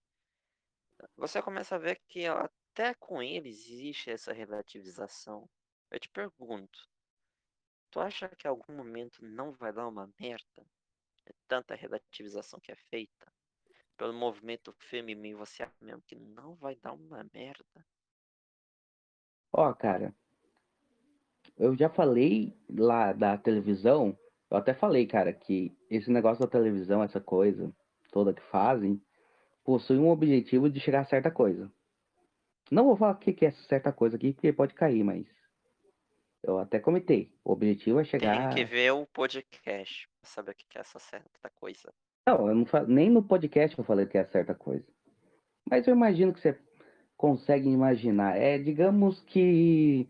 Você 1.16 1.42
começa 1.42 1.74
a 1.74 1.78
ver 1.78 2.00
que 2.08 2.26
até 2.26 2.94
com 2.94 3.22
eles 3.22 3.58
existe 3.68 4.10
essa 4.10 4.32
relativização. 4.32 5.48
Eu 5.90 6.00
te 6.00 6.08
pergunto, 6.08 6.88
tu 7.90 8.00
acha 8.00 8.28
que 8.28 8.46
em 8.46 8.50
algum 8.50 8.74
momento 8.74 9.22
não 9.22 9.52
vai 9.52 9.72
dar 9.72 9.86
uma 9.86 10.08
merda? 10.18 10.64
É 11.26 11.32
tanta 11.48 11.74
relativização 11.74 12.60
que 12.60 12.72
é 12.72 12.76
feita 12.90 13.32
pelo 13.96 14.12
movimento 14.12 14.74
feminino, 14.78 15.38
você 15.38 15.62
acha 15.62 15.72
mesmo 15.80 16.02
que 16.02 16.16
não 16.16 16.54
vai 16.56 16.74
dar 16.76 16.92
uma 16.92 17.24
merda? 17.32 17.86
Ó, 19.52 19.68
oh, 19.68 19.74
cara, 19.74 20.14
eu 21.56 21.76
já 21.76 21.88
falei 21.88 22.56
lá 22.68 23.12
da 23.12 23.36
televisão 23.36 24.18
eu 24.52 24.58
até 24.58 24.74
falei, 24.74 25.06
cara, 25.06 25.32
que 25.32 25.74
esse 25.88 26.10
negócio 26.10 26.44
da 26.44 26.46
televisão, 26.46 27.02
essa 27.02 27.18
coisa 27.18 27.74
toda 28.12 28.34
que 28.34 28.42
fazem, 28.50 29.00
possui 29.64 29.96
um 29.96 30.10
objetivo 30.10 30.68
de 30.68 30.78
chegar 30.78 31.00
a 31.00 31.06
certa 31.06 31.30
coisa. 31.30 31.72
Não 32.70 32.84
vou 32.84 32.94
falar 32.94 33.12
o 33.12 33.18
que 33.18 33.46
é 33.46 33.50
certa 33.50 33.90
coisa 33.90 34.16
aqui, 34.16 34.34
porque 34.34 34.52
pode 34.52 34.74
cair, 34.74 35.02
mas 35.02 35.26
eu 36.42 36.58
até 36.58 36.78
comentei. 36.78 37.32
O 37.42 37.52
objetivo 37.52 37.98
é 37.98 38.04
chegar. 38.04 38.52
Tem 38.52 38.66
que 38.66 38.70
ver 38.70 38.90
o 38.90 39.06
podcast 39.06 40.06
saber 40.28 40.52
o 40.52 40.54
que 40.54 40.78
é 40.78 40.80
essa 40.80 40.98
certa 40.98 41.50
coisa. 41.50 41.92
Não, 42.26 42.48
eu 42.48 42.54
não 42.54 42.66
nem 42.86 43.10
no 43.10 43.22
podcast 43.22 43.78
eu 43.78 43.84
falei 43.84 44.06
que 44.06 44.16
é 44.16 44.24
certa 44.24 44.54
coisa. 44.54 44.86
Mas 45.68 45.86
eu 45.86 45.94
imagino 45.94 46.32
que 46.32 46.40
você 46.40 46.58
consegue 47.16 47.68
imaginar. 47.68 48.36
É, 48.36 48.58
digamos 48.58 49.20
que 49.20 50.08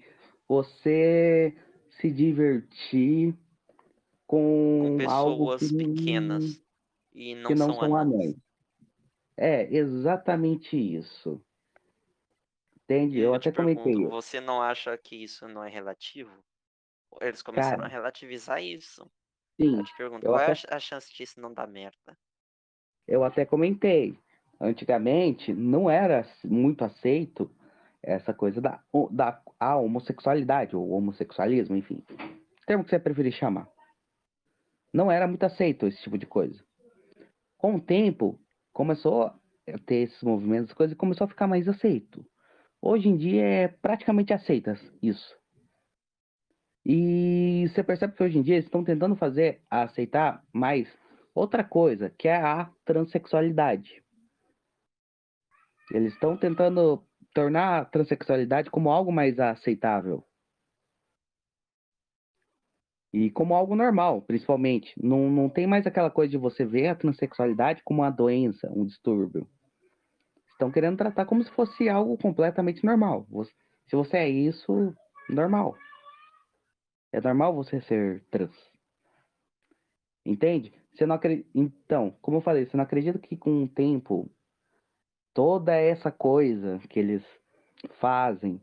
você 0.49 1.57
se 1.91 2.11
divertir 2.11 3.35
com, 4.27 4.99
com 4.99 5.11
algo 5.11 5.57
que, 5.59 5.77
pequenas 5.77 6.63
e 7.13 7.35
não, 7.35 7.49
que 7.49 7.55
não 7.55 7.67
são, 7.67 7.81
são 7.81 7.97
anões. 7.97 8.37
É, 9.37 9.75
exatamente 9.75 10.77
isso. 10.77 11.43
Entende? 12.85 13.19
Eu, 13.19 13.27
eu 13.27 13.35
até 13.35 13.51
pergunto, 13.51 13.83
comentei. 13.83 14.07
Você 14.07 14.41
não 14.41 14.61
acha 14.61 14.97
que 14.99 15.17
isso 15.17 15.49
não 15.49 15.65
é 15.65 15.71
relativo? 15.71 16.33
Eles 17.21 17.43
começaram 17.43 17.79
Cara, 17.79 17.89
a 17.89 17.91
relativizar 17.91 18.63
isso. 18.63 19.11
Sim. 19.63 19.79
Eu 19.79 19.85
te 19.85 19.97
pergunto, 19.97 20.27
eu 20.27 20.33
qual 20.33 20.43
até... 20.43 20.53
é 20.53 20.75
a 20.75 20.81
chance 20.81 21.13
disso 21.13 21.41
não 21.41 21.53
dar 21.53 21.67
merda? 21.67 22.17
Eu 23.07 23.25
até 23.25 23.45
comentei. 23.45 24.19
Antigamente 24.61 25.53
não 25.53 25.91
era 25.91 26.27
muito 26.45 26.85
aceito 26.85 27.51
essa 28.03 28.33
coisa 28.33 28.61
da, 28.61 28.83
da 29.11 29.41
a 29.59 29.77
homossexualidade, 29.77 30.75
ou 30.75 30.91
homossexualismo, 30.91 31.77
enfim. 31.77 32.05
Termo 32.67 32.85
que 32.85 32.91
você 32.91 32.99
preferir 32.99 33.33
chamar 33.33 33.69
não 34.93 35.11
era 35.11 35.27
muito 35.27 35.45
aceito 35.45 35.87
esse 35.87 36.03
tipo 36.03 36.19
de 36.19 36.27
coisa. 36.27 36.63
Com 37.57 37.77
o 37.77 37.81
tempo, 37.81 38.39
começou 38.73 39.25
a 39.25 39.35
ter 39.87 40.03
esses 40.03 40.23
movimentos, 40.23 40.75
coisas 40.75 40.97
começou 40.97 41.25
a 41.25 41.29
ficar 41.29 41.47
mais 41.47 41.69
aceito. 41.69 42.25
Hoje 42.81 43.09
em 43.09 43.17
dia 43.17 43.45
é 43.45 43.69
praticamente 43.69 44.33
aceita 44.33 44.79
isso. 45.01 45.35
E 46.85 47.67
você 47.69 47.83
percebe 47.83 48.15
que 48.15 48.23
hoje 48.23 48.39
em 48.39 48.43
dia 48.43 48.57
eles 48.57 48.67
estão 48.67 48.83
tentando 48.83 49.15
fazer 49.15 49.63
aceitar 49.71 50.45
mais 50.53 50.89
outra 51.35 51.63
coisa, 51.63 52.11
que 52.11 52.27
é 52.29 52.37
a 52.37 52.71
transexualidade. 52.85 54.03
Eles 55.93 56.13
estão 56.13 56.37
tentando 56.37 57.05
tornar 57.35 57.79
a 57.79 57.85
transexualidade 57.85 58.71
como 58.71 58.91
algo 58.91 59.13
mais 59.13 59.39
aceitável. 59.39 60.25
E 63.13 63.31
como 63.31 63.55
algo 63.55 63.77
normal, 63.77 64.23
principalmente. 64.23 64.95
Não, 65.01 65.31
não 65.31 65.49
tem 65.49 65.67
mais 65.67 65.87
aquela 65.87 66.11
coisa 66.11 66.31
de 66.31 66.39
você 66.39 66.65
ver 66.65 66.89
a 66.89 66.95
transexualidade 66.95 67.83
como 67.85 68.01
uma 68.01 68.11
doença, 68.11 68.71
um 68.75 68.87
distúrbio. 68.87 69.47
Estão 70.49 70.71
querendo 70.71 70.97
tratar 70.97 71.27
como 71.27 71.45
se 71.45 71.51
fosse 71.51 71.89
algo 71.89 72.17
completamente 72.17 72.85
normal. 72.85 73.27
Se 73.87 73.95
você 73.95 74.17
é 74.17 74.29
isso, 74.29 74.95
normal. 75.29 75.77
É 77.13 77.21
normal 77.21 77.55
você 77.55 77.81
ser 77.83 78.25
trans. 78.31 78.55
Entende? 80.25 80.73
Você 80.95 81.07
não 81.07 81.17
acredita... 81.17 81.49
Então, 81.55 82.17
como 82.23 82.39
eu 82.39 82.41
falei, 82.41 82.67
você 82.67 82.77
não 82.77 82.85
acredita 82.85 83.19
que 83.19 83.37
com 83.37 83.65
o 83.65 83.69
tempo 83.69 84.31
toda 85.35 85.75
essa 85.75 86.11
coisa 86.11 86.79
que 86.89 86.99
eles 86.99 87.23
fazem 88.01 88.61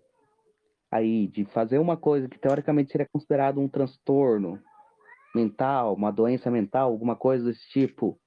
aí 0.92 1.28
de 1.28 1.46
fazer 1.46 1.78
uma 1.78 1.98
coisa 1.98 2.28
que 2.28 2.40
teoricamente 2.40 2.92
seria 2.92 3.08
considerado 3.12 3.60
um 3.60 3.68
transtorno 3.68 4.62
mental, 5.36 5.94
uma 5.94 6.12
doença 6.12 6.50
mental, 6.50 6.92
alguma 6.92 7.16
coisa 7.16 7.46
desse 7.46 7.68
tipo, 7.70 8.20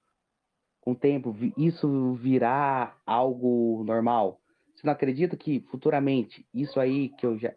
com 0.80 0.92
o 0.92 0.96
tempo 0.96 1.34
isso 1.56 2.14
virá 2.14 2.96
algo 3.06 3.82
normal. 3.84 4.40
Você 4.74 4.86
não 4.86 4.92
acredita 4.92 5.36
que 5.36 5.60
futuramente 5.70 6.46
isso 6.52 6.78
aí 6.78 7.08
que 7.10 7.26
eu 7.26 7.38
já 7.38 7.52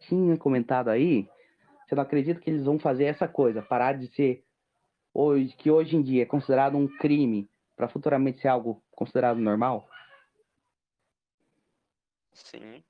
tinha 0.00 0.36
comentado 0.36 0.88
aí, 0.88 1.28
você 1.86 1.94
não 1.94 2.02
acredita 2.02 2.40
que 2.40 2.50
eles 2.50 2.64
vão 2.64 2.78
fazer 2.78 3.04
essa 3.04 3.28
coisa, 3.28 3.62
parar 3.62 3.96
de 3.96 4.08
ser 4.08 4.44
hoje 5.14 5.54
que 5.56 5.70
hoje 5.70 5.96
em 5.96 6.02
dia 6.02 6.22
é 6.22 6.26
considerado 6.26 6.76
um 6.76 6.88
crime 6.98 7.48
para 7.76 7.88
futuramente 7.88 8.40
ser 8.40 8.48
algo 8.48 8.82
considerado 8.90 9.38
normal? 9.38 9.88
Sim, 12.32 12.84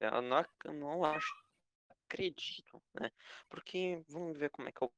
eu 0.00 0.22
não, 0.22 0.44
não 0.72 1.04
acho, 1.04 1.34
acredito, 2.06 2.80
né? 2.94 3.10
Porque 3.48 4.04
vamos 4.08 4.38
ver 4.38 4.50
como 4.50 4.68
é 4.68 4.72
que 4.72 4.82
eu. 4.82 4.92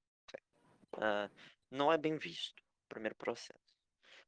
Uh, 0.95 1.31
não 1.71 1.93
é 1.93 1.99
bem 1.99 2.17
visto 2.17 2.63
primeiro 2.89 3.15
processo. 3.17 3.77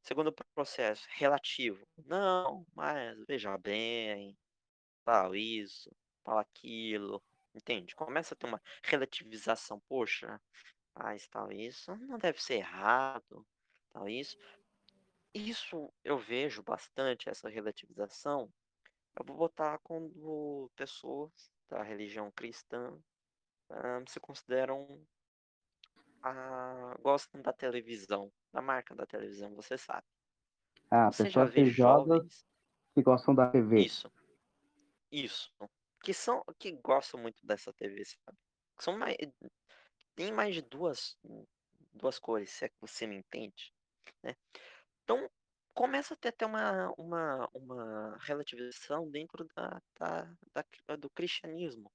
Segundo 0.01 0.33
processo, 0.55 1.07
relativo. 1.11 1.87
Não, 2.07 2.67
mas 2.75 3.19
veja 3.27 3.57
bem, 3.59 4.37
tal 5.05 5.35
isso, 5.35 5.91
tal 6.25 6.39
aquilo. 6.39 7.23
Entende? 7.55 7.95
Começa 7.95 8.35
a 8.35 8.37
ter 8.37 8.47
uma 8.47 8.63
relativização. 8.85 9.81
Poxa, 9.89 10.41
mas 10.95 11.29
tal 11.29 11.53
isso 11.53 11.97
não 11.97 12.19
deve 12.19 12.43
ser 12.43 12.57
errado, 12.57 13.47
tal 13.93 14.09
isso. 14.09 14.37
Isso 15.35 15.93
eu 16.05 16.19
vejo 16.19 16.63
bastante, 16.63 17.31
essa 17.31 17.49
relativização, 17.49 18.53
eu 19.19 19.25
vou 19.27 19.37
botar 19.37 19.79
quando 19.81 20.71
pessoas 20.77 21.33
da 21.69 21.83
religião 21.83 22.31
cristã 22.33 22.99
um, 23.71 24.07
se 24.09 24.21
consideram 24.21 25.07
ah, 26.23 26.97
gostam 27.01 27.41
da 27.43 27.53
televisão, 27.53 28.33
da 28.53 28.61
marca 28.63 28.95
da 28.95 29.07
televisão, 29.07 29.55
você 29.55 29.77
sabe. 29.79 30.07
Ah, 30.91 31.11
Você 31.11 31.31
já 31.31 31.45
pessoas 31.45 31.51
vê 31.51 31.63
religiosas 31.63 31.65
jovens 31.65 32.47
que 32.95 33.03
gostam 33.03 33.35
da 33.35 33.51
TV. 33.51 33.87
Isso, 33.87 34.11
isso. 35.11 35.53
Que 36.09 36.15
são 36.15 36.43
que 36.59 36.73
gostam 36.73 37.21
muito 37.21 37.47
dessa 37.47 37.71
TV, 37.71 38.03
sabe. 38.03 38.39
São 38.81 38.97
mais 38.97 39.15
tem 40.17 40.33
mais 40.33 40.55
de 40.55 40.63
duas 40.63 41.19
duas 41.93 42.19
cores, 42.19 42.51
se 42.53 42.65
é 42.67 42.69
que 42.71 42.77
você 42.81 43.07
me 43.07 43.17
entende, 43.17 43.75
né. 44.23 44.37
Então, 45.05 45.31
começa 45.75 46.15
a 46.15 46.17
ter 46.17 46.31
até 46.31 46.47
uma 46.47 46.93
uma 46.99 47.49
uma 47.55 48.19
relativização 48.23 49.11
dentro 49.11 49.47
da 49.57 49.83
da 49.99 50.35
da 50.89 50.97
do 50.97 51.11
cristianismo. 51.11 51.93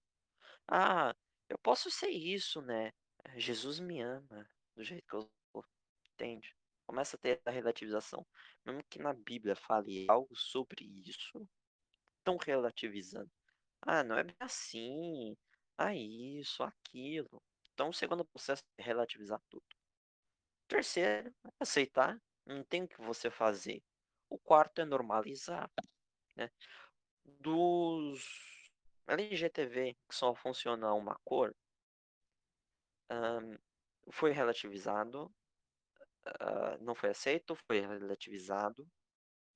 "Ah, 0.67 1.15
eu 1.49 1.57
posso 1.59 1.91
ser 1.91 2.09
isso, 2.09 2.61
né, 2.61 2.91
Jesus 3.37 3.79
me 3.79 4.01
ama 4.01 4.49
do 4.75 4.83
jeito 4.83 5.05
que 5.07 5.15
eu 5.15 5.21
sou", 5.53 5.65
entende. 6.13 6.55
Começa 6.87 7.17
a 7.17 7.19
ter 7.19 7.41
a 7.45 7.51
relativização. 7.51 8.25
Mesmo 8.65 8.83
que 8.89 8.99
na 8.99 9.13
Bíblia 9.13 9.55
fale 9.55 10.07
algo 10.09 10.35
sobre 10.37 10.85
isso, 11.07 11.47
estão 12.19 12.37
relativizando. 12.37 13.31
"Ah, 13.85 14.03
não 14.03 14.17
é 14.17 14.23
bem 14.23 14.35
assim. 14.39 15.37
Ah, 15.77 15.95
isso, 15.95 16.63
aquilo". 16.63 17.41
Então 17.73 17.89
o 17.89 17.93
segundo 17.93 18.25
processo 18.25 18.63
é 18.77 18.83
relativizar 18.83 19.41
tudo. 19.49 19.65
Terceiro, 20.67 21.33
aceitar, 21.59 22.21
não 22.45 22.63
tem 22.65 22.83
o 22.83 22.87
que 22.87 23.01
você 23.01 23.29
fazer. 23.31 23.81
O 24.29 24.37
quarto 24.37 24.81
é 24.81 24.85
normalizar, 24.85 25.69
né. 26.35 26.51
Dos 27.25 28.23
LGTV 29.07 29.95
que 30.09 30.15
só 30.15 30.35
funciona 30.35 30.93
uma 30.93 31.15
cor 31.25 31.55
hã, 33.09 33.57
foi 34.11 34.31
relativizado, 34.31 35.31
hã, 36.41 36.77
não 36.81 36.95
foi 36.95 37.09
aceito, 37.09 37.55
foi 37.67 37.81
relativizado, 37.81 38.87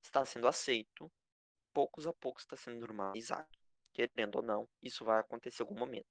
está 0.03 0.25
sendo 0.25 0.47
aceito, 0.47 1.11
poucos 1.73 2.07
a 2.07 2.13
poucos 2.13 2.43
está 2.43 2.57
sendo 2.57 2.79
normalizado. 2.81 3.49
Querendo 3.97 4.35
ou 4.37 4.41
não, 4.43 4.69
isso 4.81 5.03
vai 5.03 5.19
acontecer 5.19 5.63
em 5.63 5.65
algum 5.65 5.79
momento. 5.79 6.07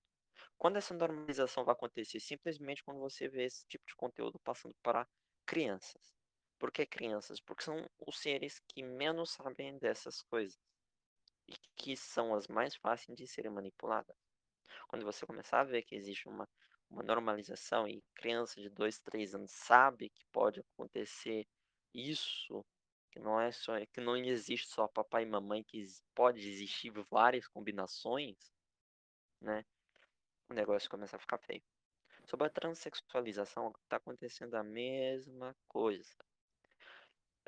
Quando 0.59 0.77
essa 0.77 0.93
normalização 0.93 1.65
vai 1.65 1.73
acontecer? 1.73 2.19
Simplesmente 2.19 2.83
quando 2.83 2.99
você 2.99 3.29
vê 3.29 3.45
esse 3.45 3.65
tipo 3.69 3.87
de 3.87 3.95
conteúdo 3.95 4.41
passando 4.41 4.75
para 4.83 5.09
crianças. 5.47 6.13
Por 6.59 6.73
que 6.73 6.85
crianças? 6.85 7.41
Porque 7.41 7.63
são 7.63 7.89
os 8.07 8.19
seres 8.19 8.61
que 8.69 8.83
menos 8.83 9.31
sabem 9.31 9.79
dessas 9.79 10.23
coisas 10.23 10.59
e 11.49 11.55
que 11.77 11.97
são 11.97 12.35
as 12.35 12.49
mais 12.49 12.75
fáceis 12.75 13.17
de 13.17 13.27
serem 13.29 13.53
manipuladas. 13.53 14.17
Quando 14.89 15.05
você 15.05 15.25
começar 15.25 15.61
a 15.61 15.65
ver 15.65 15.83
que 15.83 15.95
existe 15.95 16.29
uma 16.29 16.49
uma 16.91 17.03
normalização 17.03 17.89
e 17.89 18.03
criança 18.15 18.61
de 18.61 18.71
2, 18.71 18.99
3 19.01 19.35
anos 19.35 19.51
sabe 19.53 20.09
que 20.11 20.25
pode 20.33 20.61
acontecer 20.61 21.47
isso, 21.93 22.65
que 23.17 23.21
não 23.21 23.41
é 23.41 23.51
só 23.51 23.73
que 23.87 23.99
não 23.99 24.15
existe 24.15 24.69
só 24.69 24.87
papai 24.87 25.23
e 25.23 25.27
mamãe, 25.27 25.65
que 25.65 25.87
pode 26.15 26.47
existir 26.47 26.91
várias 27.11 27.49
combinações, 27.49 28.37
né, 29.41 29.65
o 30.51 30.53
negócio 30.53 30.91
começa 30.91 31.17
a 31.17 31.19
ficar 31.19 31.39
feio. 31.39 31.63
Sobre 32.27 32.47
a 32.47 32.51
transexualização, 32.51 33.73
tá 33.89 33.97
acontecendo 33.97 34.55
a 34.55 34.63
mesma 34.63 35.57
coisa. 35.67 36.15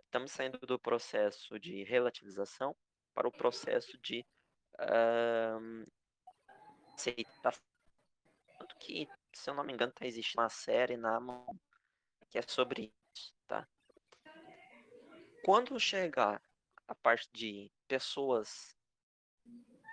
Estamos 0.03 0.33
saindo 0.33 0.59
do 0.61 0.79
processo 0.79 1.61
de 1.61 1.85
relativização 1.85 2.75
para 3.13 3.29
o 3.29 3.33
processo 3.33 3.99
de, 3.99 4.25
hã, 4.81 5.85
aceitação. 6.95 7.63
Tanto 8.59 8.75
que, 8.79 9.07
se 9.35 9.51
eu 9.51 9.55
não 9.55 9.65
me 9.65 9.75
engano, 9.75 9.93
tá 9.93 10.07
existindo 10.07 10.41
uma 10.41 10.49
série 10.49 10.97
na 10.97 11.17
Amazon 11.17 11.57
que 12.31 12.39
é 12.39 12.43
sobre 12.43 12.91
isso, 13.15 13.35
tá. 13.47 13.69
Quando 15.45 15.79
chegar 15.79 16.43
a 16.89 16.95
parte 16.97 17.29
de 17.33 17.71
pessoas 17.87 18.75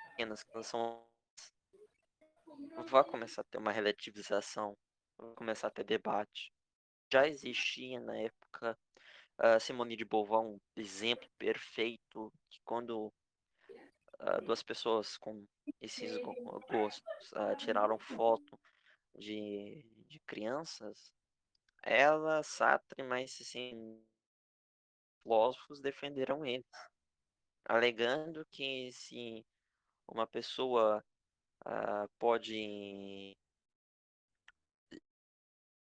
pequenas 0.03 0.43
que 0.43 0.53
não 0.55 0.63
são 0.63 1.05
vai 2.89 3.03
começar 3.05 3.41
a 3.41 3.45
ter 3.45 3.57
uma 3.57 3.71
relativização, 3.71 4.77
vai 5.17 5.33
começar 5.35 5.67
a 5.67 5.71
ter 5.71 5.83
debate. 5.83 6.51
Já 7.11 7.27
existia 7.27 7.99
na 7.99 8.17
época, 8.17 8.77
hã, 9.41 9.59
Simone 9.59 9.97
de 9.97 10.05
Beauvoir, 10.05 10.41
um 10.43 10.59
exemplo 10.77 11.29
perfeito 11.39 12.31
que 12.49 12.59
quando, 12.65 13.13
hã, 14.19 14.41
2 14.43 14.63
pessoas 14.63 15.17
com 15.17 15.45
esses 15.81 16.17
go 16.17 16.35
gostos, 16.67 17.31
hã, 17.35 17.55
tiraram 17.55 17.97
foto 17.99 18.59
de 19.17 19.83
de 20.09 20.19
crianças, 20.27 21.13
ela, 21.83 22.43
Sartre, 22.43 23.03
mais 23.03 23.37
assim 23.41 24.03
filósofos 25.25 25.81
defenderam 25.81 26.45
eles, 26.45 26.65
alegando 27.67 28.45
que 28.51 28.91
se 28.91 29.43
uma 30.07 30.27
pessoa, 30.27 31.03
hã, 31.65 32.07
pode 32.19 33.35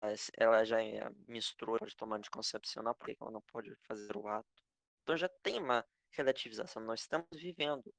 mas 0.01 0.29
ela 0.37 0.63
já 0.63 0.81
é 0.83 1.09
menstrua, 1.27 1.79
pode 1.79 1.95
tomar 1.95 2.17
anticoncepcional, 2.17 2.95
por 2.95 3.07
que 3.07 3.15
que 3.15 3.23
ela 3.23 3.31
não 3.31 3.41
pode 3.41 3.75
fazer 3.87 4.15
o 4.15 4.27
ato? 4.27 4.47
Então 5.03 5.17
já 5.17 5.29
tem 5.41 5.59
uma 5.59 5.85
relativização, 6.11 6.81
nós 6.83 7.01
estamos 7.01 7.27
vivendo, 7.31 7.93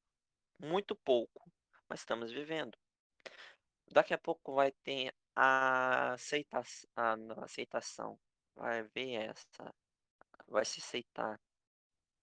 muito 0.58 0.94
pouco, 0.96 1.50
mas 1.88 2.00
estamos 2.00 2.32
vivendo. 2.32 2.76
Daqui 3.90 4.14
a 4.14 4.18
pouco 4.18 4.54
vai 4.54 4.70
ter 4.84 5.12
a 5.34 6.12
aceita 6.12 6.62
a 6.96 7.14
aceitação, 7.44 8.18
vai 8.54 8.80
haver 8.80 9.30
essa 9.30 9.74
vai 10.48 10.64
se 10.64 10.80
aceitar. 10.80 11.40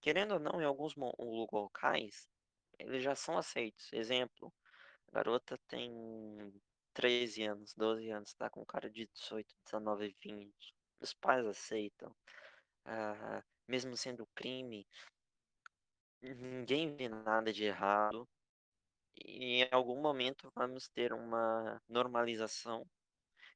Querendo 0.00 0.34
ou 0.34 0.40
não, 0.40 0.60
em 0.60 0.64
alguns 0.64 0.94
locais, 0.96 2.28
eles 2.78 3.02
já 3.02 3.14
são 3.14 3.38
aceitos. 3.38 3.92
Exemplo, 3.92 4.52
a 5.08 5.16
garota 5.16 5.58
tem 5.68 6.52
13 6.92 7.42
anos, 7.44 7.74
12 7.74 8.10
anos, 8.10 8.34
tá 8.34 8.50
com 8.50 8.64
cara 8.64 8.90
de 8.90 9.06
18, 9.14 9.54
19, 9.64 10.16
20. 10.22 10.74
Os 11.00 11.14
pais 11.14 11.46
aceitam. 11.46 12.14
Ah, 12.84 13.42
mesmo 13.68 13.96
sendo 13.96 14.26
crime 14.34 14.86
ninguém 16.22 16.94
vê 16.94 17.08
nada 17.08 17.52
de 17.52 17.64
errado. 17.64 18.28
E 19.16 19.62
em 19.62 19.68
algum 19.72 20.00
momento 20.00 20.50
vamos 20.54 20.88
ter 20.88 21.12
uma 21.12 21.80
normalização. 21.88 22.86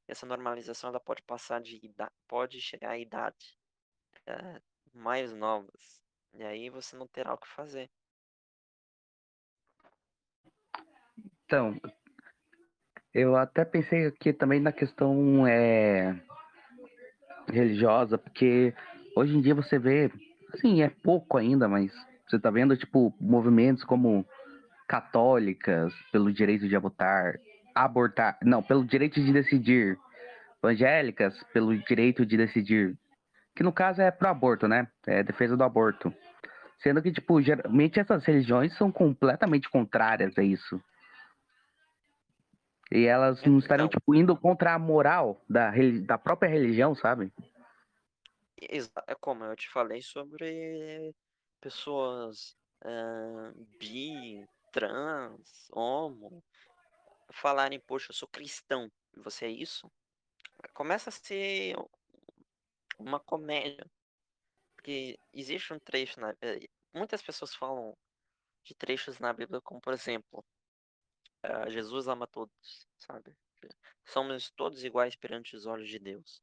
Essa 0.08 0.26
normalização 0.26 0.90
ela 0.90 1.00
pode 1.00 1.22
passar 1.22 1.60
de 1.60 1.76
ida 1.84 2.10
pode 2.26 2.60
chegar 2.60 2.90
à 2.92 2.98
idade, 2.98 3.58
eh, 4.30 4.60
mais 4.94 5.32
novas. 5.32 6.00
E 6.34 6.42
aí 6.42 6.70
você 6.70 6.96
não 6.96 7.06
terá 7.06 7.34
o 7.34 7.38
que 7.38 7.48
fazer. 7.48 7.88
Então, 11.44 11.80
eu 13.12 13.36
até 13.36 13.64
pensei 13.64 14.06
aqui 14.06 14.32
também 14.32 14.60
na 14.60 14.72
questão, 14.72 15.46
eh 15.46 16.14
religiosa, 17.50 18.16
porque 18.16 18.72
hoje 19.14 19.36
em 19.36 19.40
dia 19.40 19.54
você 19.54 19.78
vê, 19.78 20.10
assim, 20.54 20.82
é 20.82 20.88
pouco 20.88 21.36
ainda, 21.36 21.68
mas 21.68 21.92
você 22.28 22.38
tá 22.38 22.50
vendo, 22.50 22.76
tipo, 22.76 23.12
movimentos 23.20 23.84
como 23.84 24.24
católicas 24.88 25.92
pelo 26.12 26.32
direito 26.32 26.68
de 26.68 26.76
abortar, 26.76 27.38
abortar, 27.74 28.38
não, 28.42 28.62
pelo 28.62 28.84
direito 28.84 29.20
de 29.20 29.32
decidir, 29.32 29.98
evangélicas 30.62 31.42
pelo 31.52 31.76
direito 31.76 32.24
de 32.24 32.36
decidir, 32.36 32.96
que 33.54 33.62
no 33.62 33.72
caso 33.72 34.00
é 34.00 34.10
pro 34.10 34.28
aborto, 34.28 34.68
né? 34.68 34.88
É 35.06 35.22
defesa 35.22 35.56
do 35.56 35.64
aborto. 35.64 36.12
Sendo 36.82 37.02
que, 37.02 37.12
tipo, 37.12 37.40
geralmente 37.42 38.00
essas 38.00 38.24
religiões 38.24 38.74
são 38.76 38.90
completamente 38.90 39.68
contrárias 39.68 40.36
a 40.38 40.42
isso. 40.42 40.82
E 42.90 43.04
elas 43.06 43.42
não 43.44 43.58
estariam, 43.58 43.86
Então 43.86 44.00
tipo, 44.00 44.14
indo 44.14 44.36
contra 44.36 44.74
a 44.74 44.78
moral 44.78 45.40
da 45.48 45.70
da 46.06 46.18
própria 46.18 46.48
religião, 46.48 46.94
sabe? 46.94 47.32
É 49.06 49.14
como 49.14 49.44
eu 49.44 49.56
te 49.56 49.68
falei 49.70 50.02
sobre 50.02 51.14
pessoas, 51.60 52.56
hã, 52.84 53.52
bi, 53.78 54.44
trans, 54.72 55.68
homo, 55.72 56.42
falarem: 57.32 57.80
"Poxa, 57.80 58.10
eu 58.10 58.14
sou 58.14 58.28
cristão, 58.28 58.90
e 59.16 59.20
você 59.20 59.46
é 59.46 59.50
isso?". 59.50 59.90
Começa 60.74 61.10
a 61.10 61.12
ser 61.12 61.76
uma 63.00 63.20
comédia. 63.20 63.90
Porque 64.76 65.18
existe 65.32 65.72
um 65.72 65.78
trecho 65.78 66.20
na 66.20 66.34
eh, 66.40 66.68
muitas 66.94 67.22
pessoas 67.22 67.54
falam 67.54 67.96
de 68.64 68.74
trechos 68.74 69.18
na 69.18 69.32
Bíblia 69.32 69.60
como, 69.60 69.80
por 69.80 69.92
exemplo, 69.92 70.44
hã, 71.44 71.70
Jesus 71.70 72.08
ama 72.08 72.26
todos, 72.26 72.88
sabe. 72.98 73.34
Somos 74.04 74.50
todos 74.50 74.84
iguais 74.84 75.16
perante 75.16 75.56
os 75.56 75.66
olhos 75.66 75.88
de 75.88 75.98
Deus. 75.98 76.42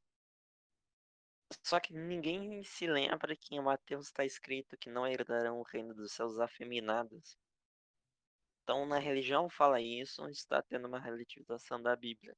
Só 1.64 1.80
que 1.80 1.92
ninguém 1.94 2.62
se 2.62 2.86
lembra 2.86 3.36
que 3.36 3.54
em 3.54 3.60
Mateus 3.60 4.06
está 4.06 4.24
escrito 4.24 4.76
que 4.76 4.90
não 4.90 5.06
herdarão 5.06 5.58
o 5.58 5.62
reino 5.62 5.94
dos 5.94 6.12
céus 6.12 6.32
os 6.32 6.40
afeminados. 6.40 7.38
Então 8.62 8.84
na 8.86 8.98
religião 8.98 9.48
fala 9.48 9.80
isso, 9.80 10.28
está 10.28 10.62
tendo 10.62 10.86
uma 10.86 11.00
relativização 11.00 11.80
da 11.82 11.96
Bíblia. 11.96 12.36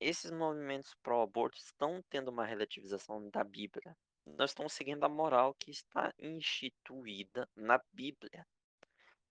Esses 0.00 0.30
movimentos 0.30 0.94
pró-aborto 1.02 1.58
estão 1.58 2.02
tendo 2.08 2.28
uma 2.28 2.46
relativização 2.46 3.28
da 3.28 3.44
Bíblia. 3.44 3.94
Nós 4.24 4.50
estamos 4.50 4.72
seguindo 4.72 5.04
a 5.04 5.08
moral 5.08 5.54
que 5.54 5.70
está 5.70 6.12
instituída 6.18 7.46
na 7.54 7.78
Bíblia. 7.92 8.46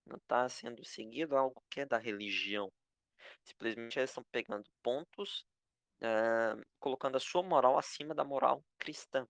Não 0.06 0.18
está 0.18 0.48
sendo 0.48 0.86
seguido 0.86 1.36
algo 1.36 1.64
que 1.70 1.82
é 1.82 1.86
da 1.86 1.98
religião. 1.98 2.72
Simplesmente 3.44 3.98
eles 3.98 4.12
estão 4.12 4.24
pegando 4.32 4.70
pontos, 4.84 5.44
uh, 6.02 6.64
colocando 6.80 7.16
a 7.16 7.20
sua 7.20 7.42
moral 7.42 7.78
acima 7.78 8.14
da 8.14 8.24
moral 8.24 8.64
cristã. 8.78 9.28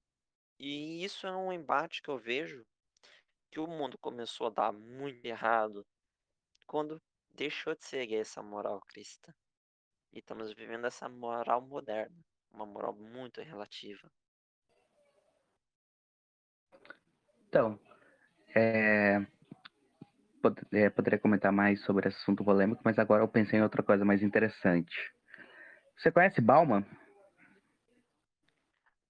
E 0.60 1.04
isso 1.06 1.26
é 1.26 1.36
um 1.36 1.54
embate 1.54 2.02
que 2.02 2.10
eu 2.10 2.18
vejo 2.18 2.66
que 3.50 3.62
o 3.62 3.68
mundo 3.68 3.98
começou 4.00 4.48
a 4.48 4.52
dar 4.52 4.74
muito 4.74 5.26
errado 5.26 5.86
quando 6.68 7.02
deixou 7.30 7.74
de 7.76 7.86
seguir 7.86 8.18
essa 8.18 8.44
moral 8.44 8.82
cristã. 8.82 9.34
E 10.12 10.20
estamos 10.20 10.54
vivendo 10.54 10.86
essa 10.88 11.08
moral 11.08 11.62
moderna, 11.62 12.16
uma 12.52 12.66
moral 12.66 12.96
muito 12.96 13.42
relativa. 13.42 14.12
Então, 17.48 17.80
é, 18.56 19.26
é, 20.72 20.90
poderia 20.90 21.20
comentar 21.20 21.52
mais 21.52 21.82
sobre 21.82 22.08
esse 22.08 22.18
assunto 22.18 22.44
polêmico, 22.44 22.82
mas 22.84 22.98
agora 22.98 23.24
eu 23.24 23.28
pensei 23.28 23.60
em 23.60 23.64
outra 23.64 23.84
coisa 23.84 24.06
mais 24.06 24.22
interessante. 24.24 25.14
Você 25.98 26.12
conhece 26.12 26.42
Bauman? 26.42 26.86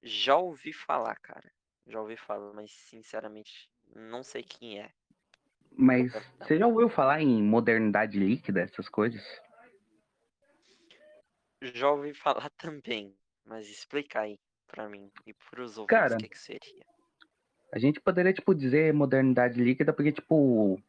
Já 0.02 0.38
ouvi 0.38 0.74
falar, 0.74 1.16
cara. 1.18 1.52
Já 1.86 2.02
ouvi 2.02 2.18
falar, 2.18 2.54
mas 2.54 2.72
sinceramente 2.72 3.70
não 3.96 4.24
sei 4.24 4.44
quem 4.44 4.80
é. 4.80 4.92
Mas 5.72 6.12
você 6.40 6.58
já 6.58 6.68
ouviu 6.68 6.90
falar 6.90 7.22
em 7.22 7.42
modernidade 7.42 8.18
líquida, 8.20 8.62
essas 8.62 8.90
coisas? 8.90 9.24
Já 11.62 11.92
ouvi 11.92 12.14
falar 12.14 12.50
também, 12.58 13.16
mas 13.46 13.68
explica 13.68 14.22
aí 14.22 14.38
pra 14.68 14.88
mim 14.88 15.10
e 15.26 15.34
pros 15.50 15.78
ouvintes 15.78 15.90
Cara, 16.00 16.16
o 16.16 16.18
que, 16.18 16.30
que 16.30 16.38
seria. 16.38 16.86
A 17.74 17.80
gente 17.80 18.00
poderia, 18.00 18.34
tipo, 18.34 18.56
dizer 18.56 18.94
modernidade 18.94 19.62
líquida 19.62 19.94
porque, 19.94 20.12
tipo, 20.12 20.80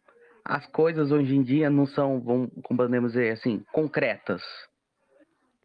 as 0.44 0.66
coisas 0.66 1.10
hoje 1.12 1.34
em 1.34 1.42
dia 1.42 1.68
não 1.68 1.86
são, 1.86 2.20
vamos, 2.20 2.50
como 2.62 2.78
podemos 2.78 3.12
dizer 3.12 3.32
assim, 3.32 3.64
concretas. 3.72 4.42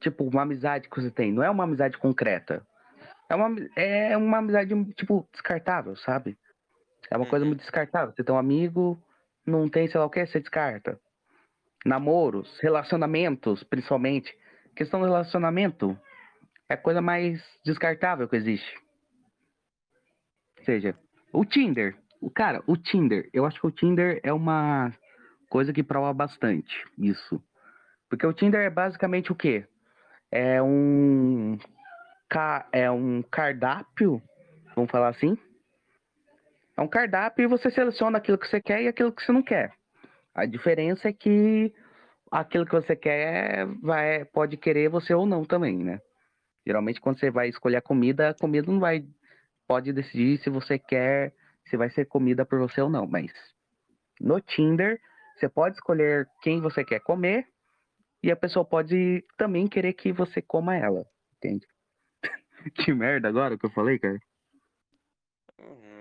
Tipo, 0.02 0.26
uma 0.26 0.42
amizade 0.42 0.90
que 0.90 1.02
você 1.02 1.10
tem, 1.10 1.32
não 1.32 1.42
é 1.44 1.50
uma 1.50 1.64
amizade 1.64 1.98
concreta. 1.98 2.66
É 3.30 3.36
uma, 3.36 3.56
é 3.76 4.18
uma 4.18 4.38
amizade, 4.38 4.74
tipo, 4.94 5.28
descartável, 5.32 5.96
sabe? 5.98 6.38
É 7.10 7.18
uma 7.18 7.26
coisa 7.26 7.44
Uhum. 7.46 7.50
muito 7.50 7.62
descartável. 7.62 8.14
Você 8.14 8.24
tem 8.24 8.36
um 8.36 8.38
amigo, 8.38 9.02
não 9.46 9.70
tem 9.70 9.88
sei 9.88 10.00
lá 10.00 10.06
o 10.06 10.10
que, 10.10 10.26
você 10.26 10.40
descarta. 10.40 11.00
Namoros, 11.86 12.60
relacionamentos, 12.60 13.64
principalmente. 13.64 14.36
Questão 14.76 15.00
do 15.00 15.06
relacionamento 15.06 15.98
é 16.70 16.74
a 16.74 16.78
coisa 16.78 17.02
mais 17.02 17.42
descartável 17.64 18.28
que 18.28 18.36
existe. 18.36 18.76
Ou 20.60 20.66
seja, 20.66 20.98
o 21.32 21.46
Tinder. 21.46 21.96
O 22.22 22.30
cara, 22.30 22.64
o 22.66 22.76
Tinder, 22.76 23.30
eu 23.34 23.46
acho 23.46 23.60
que 23.60 23.68
o 23.68 23.72
Tinder 23.72 24.20
é 24.24 24.34
uma 24.34 24.92
coisa 25.50 25.72
que 25.72 25.84
prova 25.84 26.12
bastante 26.14 26.84
isso. 26.98 27.42
Porque 28.10 28.26
o 28.26 28.34
Tinder 28.34 28.62
é 28.62 28.70
basicamente 28.70 29.32
o 29.32 29.36
quê? 29.36 29.66
É 30.32 30.62
um 30.62 31.58
é 32.74 32.92
um 32.92 33.22
cardápio, 33.22 34.22
vamos 34.76 34.92
falar 34.92 35.10
assim. 35.10 35.38
É 36.76 36.82
um 36.82 36.88
cardápio 36.88 37.44
e 37.44 37.48
você 37.48 37.72
seleciona 37.72 38.18
aquilo 38.18 38.38
que 38.38 38.48
você 38.48 38.60
quer 38.60 38.82
e 38.82 38.88
aquilo 38.88 39.12
que 39.12 39.24
você 39.24 39.32
não 39.32 39.42
quer. 39.42 39.72
A 40.34 40.46
diferença 40.46 41.08
é 41.08 41.14
que 41.14 41.74
aquilo 42.32 42.66
que 42.66 42.74
você 42.74 42.96
quer 42.96 43.66
vai, 43.82 44.26
pode 44.26 44.58
querer 44.58 44.90
você 44.90 45.14
ou 45.14 45.26
não 45.26 45.44
também, 45.44 45.78
né? 45.78 46.00
Geralmente 46.66 47.00
quando 47.00 47.20
você 47.20 47.30
vai 47.30 47.50
escolher 47.50 47.78
a 47.78 47.82
comida, 47.82 48.30
a 48.30 48.34
comida 48.34 48.72
não 48.72 48.80
vai 48.80 49.06
pode 49.68 49.92
decidir 49.94 50.38
se 50.40 50.50
você 50.50 50.78
quer, 50.78 51.34
se 51.68 51.78
vai 51.78 51.90
ser 51.90 52.06
comida 52.06 52.46
por 52.46 52.60
você 52.60 52.82
ou 52.82 52.90
não, 52.90 53.08
mas 53.08 53.32
no 54.20 54.40
Tinder 54.40 55.00
você 55.36 55.50
pode 55.50 55.76
escolher 55.76 56.28
quem 56.42 56.62
você 56.62 56.84
quer 56.84 57.00
comer 57.02 57.48
e 58.24 58.32
a 58.32 58.36
pessoa 58.36 58.66
pode 58.66 59.24
também 59.38 59.68
querer 59.68 59.94
que 59.94 60.12
você 60.12 60.42
coma 60.42 60.76
ela, 60.76 61.06
entende? 61.38 61.68
que 62.76 62.94
merda 62.94 63.28
agora 63.28 63.58
que 63.58 63.66
eu 63.66 63.72
falei, 63.72 64.00
cara. 64.00 64.20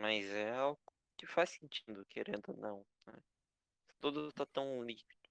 Mas 0.00 0.26
é 0.30 0.52
algo 0.52 0.80
que 1.16 1.26
faz 1.26 1.50
sentido, 1.50 2.04
querendo 2.08 2.48
ou 2.48 2.56
não. 2.56 2.86
né? 3.06 3.14
Tudo 4.00 4.32
tá 4.32 4.46
tão 4.46 4.82
líquido. 4.82 5.23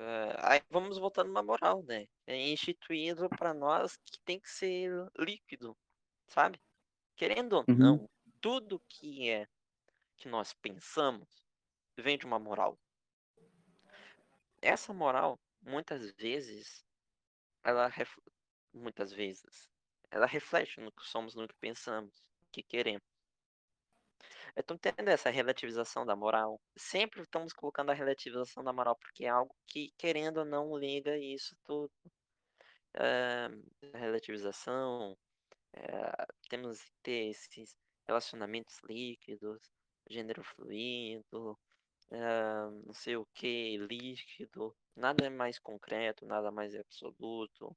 É, 0.00 0.34
aí 0.38 0.62
vamos 0.70 0.98
voltando 0.98 1.30
na 1.32 1.42
moral, 1.42 1.82
né? 1.84 2.06
É 2.26 2.34
instituído 2.36 3.28
pra 3.28 3.52
nós 3.52 3.96
que 3.98 4.18
tem 4.24 4.40
que 4.40 4.48
ser 4.50 4.90
líquido, 5.18 5.76
sabe? 6.28 6.58
Querendo 7.16 7.54
ou 7.54 7.68
Uhum. 7.68 7.76
não, 7.78 8.10
tudo 8.40 8.82
que 8.88 9.30
é 9.30 9.46
que 10.16 10.28
nós 10.28 10.54
pensamos 10.54 11.28
vem 11.98 12.18
de 12.18 12.26
uma 12.26 12.38
moral. 12.38 12.78
Essa 14.62 14.94
moral, 14.94 15.38
muitas 15.60 16.12
vezes, 16.12 16.82
ela 17.64 17.88
ref... 17.88 18.16
muitas 18.72 19.12
vezes, 19.12 19.70
ela 20.10 20.26
reflete 20.26 20.80
no 20.80 20.92
que 20.92 21.04
somos, 21.04 21.34
no 21.34 21.48
que 21.48 21.56
pensamos, 21.60 22.22
no 22.40 22.48
que 22.52 22.62
queremos. 22.62 23.09
Então, 24.56 24.76
tendo 24.78 25.08
essa 25.08 25.30
relativização 25.30 26.04
da 26.06 26.16
moral, 26.16 26.60
sempre 26.76 27.22
estamos 27.22 27.52
colocando 27.52 27.90
a 27.90 27.94
relativização 27.94 28.62
da 28.64 28.72
moral, 28.72 28.96
porque 28.96 29.24
é 29.24 29.28
algo 29.28 29.54
que, 29.66 29.92
querendo 29.98 30.38
ou 30.38 30.44
não, 30.44 30.76
liga 30.78 31.16
isso 31.18 31.56
tudo. 31.64 31.92
Ah, 32.94 33.48
relativização, 33.94 35.16
eh, 35.74 36.26
temos 36.48 36.82
que 36.82 36.92
ter 37.02 37.30
esses 37.30 37.76
relacionamentos 38.06 38.78
líquidos, 38.84 39.70
gênero 40.08 40.42
fluido, 40.44 41.58
ah, 42.12 42.70
não 42.86 42.94
sei 42.94 43.16
o 43.16 43.26
que, 43.34 43.76
líquido, 43.78 44.76
nada 44.96 45.26
é 45.26 45.30
mais 45.30 45.58
concreto, 45.58 46.26
nada 46.26 46.50
mais 46.50 46.74
é 46.74 46.80
absoluto, 46.80 47.76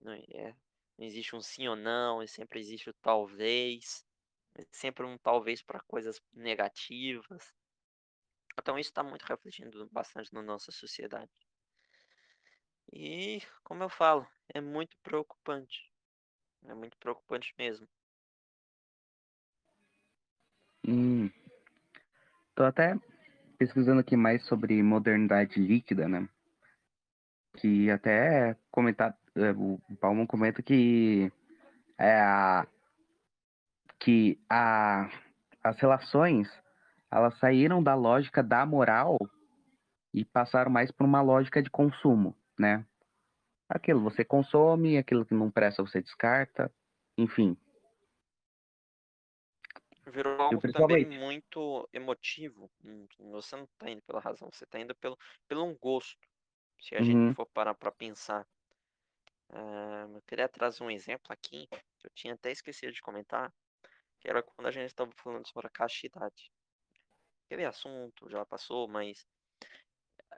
não, 0.00 0.12
é, 0.12 0.54
não 0.98 1.06
existe 1.06 1.36
um 1.36 1.40
sim 1.40 1.68
ou 1.68 1.76
não, 1.76 2.22
e 2.22 2.28
sempre 2.28 2.60
existe 2.60 2.90
o 2.90 2.94
talvez, 3.02 4.04
é 4.04 4.09
sempre 4.70 5.04
um 5.04 5.18
talvez 5.18 5.62
para 5.62 5.80
coisas 5.80 6.20
negativas. 6.32 7.54
Então 8.58 8.78
isso 8.78 8.90
está 8.90 9.02
muito 9.02 9.22
refletindo 9.22 9.88
bastante 9.90 10.32
na 10.32 10.42
nossa 10.42 10.70
sociedade. 10.70 11.30
E, 12.92 13.40
como 13.62 13.82
eu 13.82 13.88
falo, 13.88 14.26
é 14.52 14.60
muito 14.60 14.96
preocupante. 15.02 15.90
É 16.64 16.74
muito 16.74 16.96
preocupante 16.98 17.54
mesmo. 17.56 17.88
Hum. 20.86 21.30
Tô 22.54 22.64
até 22.64 22.98
pesquisando 23.58 24.00
aqui 24.00 24.16
mais 24.16 24.44
sobre 24.46 24.82
modernidade 24.82 25.60
líquida, 25.60 26.08
né? 26.08 26.28
Que 27.56 27.90
até 27.90 28.56
comentar, 28.70 29.16
é, 29.36 29.52
o 29.52 29.80
Palmo 30.00 30.26
comenta 30.26 30.62
que 30.62 31.30
é 31.98 32.20
a 32.20 32.66
que 34.00 34.40
a, 34.48 35.10
as 35.62 35.78
relações 35.78 36.48
elas 37.10 37.38
saíram 37.38 37.82
da 37.82 37.94
lógica 37.94 38.42
da 38.42 38.64
moral 38.64 39.18
e 40.12 40.24
passaram 40.24 40.70
mais 40.70 40.90
por 40.90 41.04
uma 41.04 41.20
lógica 41.20 41.62
de 41.62 41.70
consumo, 41.70 42.34
né? 42.58 42.86
Aquilo 43.68 44.00
você 44.00 44.24
consome, 44.24 44.98
aquilo 44.98 45.24
que 45.24 45.34
não 45.34 45.50
presta 45.50 45.82
você 45.82 46.02
descarta, 46.02 46.72
enfim. 47.16 47.56
Virou 50.06 50.40
algo 50.40 50.72
também 50.72 51.06
muito 51.06 51.88
emotivo. 51.92 52.70
Você 53.30 53.56
não 53.56 53.66
tá 53.78 53.90
indo 53.90 54.02
pela 54.02 54.20
razão, 54.20 54.48
você 54.52 54.66
tá 54.66 54.80
indo 54.80 54.94
pelo, 54.96 55.16
pelo 55.46 55.64
um 55.64 55.76
gosto. 55.76 56.18
Se 56.80 56.96
a 56.96 57.00
Uhum. 57.00 57.28
gente 57.28 57.34
for 57.34 57.46
parar 57.46 57.74
pra 57.74 57.92
pensar. 57.92 58.46
Ah, 59.50 60.06
eu 60.12 60.22
queria 60.22 60.48
trazer 60.48 60.82
um 60.82 60.90
exemplo 60.90 61.26
aqui, 61.32 61.66
que 61.66 62.06
eu 62.06 62.10
tinha 62.14 62.34
até 62.34 62.50
esquecido 62.50 62.92
de 62.92 63.02
comentar, 63.02 63.52
que 64.20 64.28
era 64.28 64.42
quando 64.42 64.68
a 64.68 64.70
gente 64.70 64.86
estava 64.86 65.10
falando 65.16 65.48
sobre 65.48 65.66
a 65.66 65.70
castidade. 65.70 66.52
Aquele 67.46 67.64
assunto 67.64 68.28
já 68.28 68.44
passou, 68.44 68.86
mas 68.86 69.26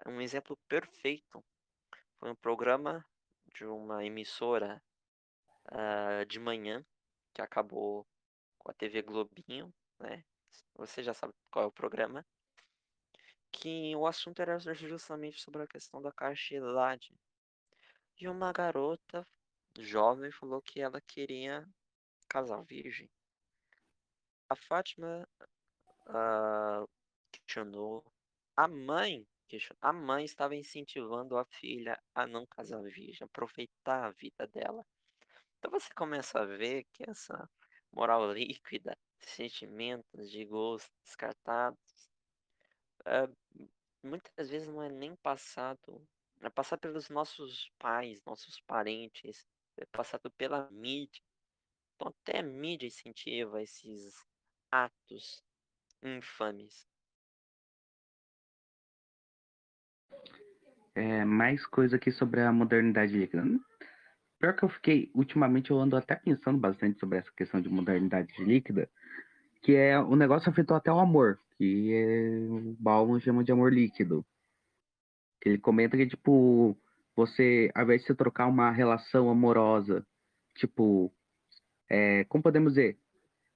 um 0.06 0.20
exemplo 0.20 0.56
perfeito 0.68 1.44
foi 2.18 2.30
um 2.30 2.36
programa 2.36 3.04
de 3.54 3.66
uma 3.66 4.04
emissora 4.04 4.82
ah, 5.66 6.24
de 6.26 6.38
manhã 6.38 6.84
que 7.34 7.42
acabou 7.42 8.06
com 8.58 8.70
a 8.70 8.74
TV 8.74 9.02
Globinho, 9.02 9.74
né? 9.98 10.24
Você 10.74 11.02
já 11.02 11.12
sabe 11.12 11.34
qual 11.50 11.64
é 11.64 11.68
o 11.68 11.72
programa. 11.72 12.24
Que 13.50 13.94
o 13.96 14.06
assunto 14.06 14.40
era 14.40 14.58
justamente 14.58 15.40
sobre 15.40 15.62
a 15.62 15.66
questão 15.66 16.00
da 16.00 16.12
castidade. 16.12 17.14
E 18.18 18.28
uma 18.28 18.52
garota 18.52 19.26
jovem 19.78 20.30
falou 20.30 20.62
que 20.62 20.80
ela 20.80 21.00
queria 21.00 21.66
casar 22.28 22.62
virgem. 22.62 23.10
A 24.52 24.54
Fátima 24.54 25.26
ah, 26.08 26.84
questionou. 27.32 28.04
A 28.54 28.68
mãe 28.68 29.26
queixo. 29.48 29.74
A 29.80 29.94
mãe 29.94 30.26
estava 30.26 30.54
incentivando 30.54 31.38
a 31.38 31.44
filha 31.46 31.98
a 32.14 32.26
não 32.26 32.44
casar 32.44 32.82
virgem, 32.82 33.24
aproveitar 33.24 34.04
a 34.04 34.10
vida 34.10 34.46
dela. 34.48 34.84
Então 35.58 35.70
você 35.70 35.88
começa 35.94 36.38
a 36.38 36.44
ver 36.44 36.84
que 36.92 37.02
essa 37.08 37.48
moral 37.90 38.30
líquida, 38.30 38.94
sentimentos 39.20 40.30
de 40.30 40.44
gosto 40.44 40.92
descartados, 41.02 42.10
é, 43.06 43.26
muitas 44.02 44.50
vezes 44.50 44.68
não 44.68 44.82
é 44.82 44.90
nem 44.90 45.16
passado, 45.16 46.06
é 46.42 46.50
passado 46.50 46.80
pelos 46.80 47.08
nossos 47.08 47.72
pais, 47.78 48.22
nossos 48.26 48.60
parentes, 48.60 49.46
é 49.78 49.86
passado 49.86 50.30
pela 50.32 50.70
mídia. 50.70 51.22
Então 51.94 52.08
até 52.08 52.40
a 52.40 52.42
mídia 52.42 52.86
incentiva 52.86 53.62
esses 53.62 54.14
atos 54.72 55.44
infames. 56.02 56.88
É, 60.94 61.24
mais 61.24 61.64
coisa 61.66 61.96
aqui 61.96 62.10
sobre 62.10 62.40
a 62.40 62.52
modernidade 62.52 63.16
líquida. 63.16 63.44
Pior 64.38 64.56
que 64.56 64.64
eu 64.64 64.68
fiquei, 64.68 65.10
ultimamente 65.14 65.70
eu 65.70 65.78
ando 65.78 65.96
até 65.96 66.16
pensando 66.16 66.58
bastante 66.58 66.98
sobre 66.98 67.18
essa 67.18 67.30
questão 67.32 67.60
de 67.60 67.68
modernidade 67.68 68.32
líquida, 68.42 68.90
que 69.62 69.74
é 69.74 69.98
o 69.98 70.16
negócio 70.16 70.50
afetou 70.50 70.76
até 70.76 70.90
o 70.90 70.98
amor, 70.98 71.38
que 71.56 71.94
é, 71.94 72.28
o 72.50 72.76
Bauman 72.78 73.20
chama 73.20 73.44
de 73.44 73.52
amor 73.52 73.72
líquido. 73.72 74.26
Ele 75.44 75.58
comenta 75.58 75.96
que, 75.96 76.06
tipo, 76.06 76.76
você, 77.14 77.70
ao 77.74 77.84
invés 77.84 78.00
de 78.00 78.08
você 78.08 78.14
trocar 78.14 78.46
uma 78.46 78.70
relação 78.70 79.30
amorosa, 79.30 80.06
tipo, 80.56 81.12
é, 81.88 82.24
como 82.24 82.42
podemos 82.42 82.74
dizer, 82.74 82.98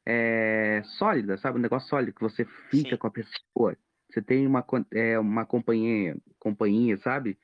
é, 0.06 0.82
sólida, 0.98 1.36
sabe? 1.38 1.58
Um 1.58 1.62
negócio 1.62 1.88
sólido, 1.88 2.14
que 2.14 2.22
você 2.22 2.44
fica 2.70 2.90
Sim. 2.90 2.96
com 2.96 3.06
a 3.08 3.10
pessoa, 3.10 3.76
você 4.08 4.22
tem 4.22 4.46
uma, 4.46 4.64
é, 4.94 5.18
uma 5.18 5.44
companhia, 5.44 6.16
companhia, 6.38 6.96
sabe? 6.98 7.36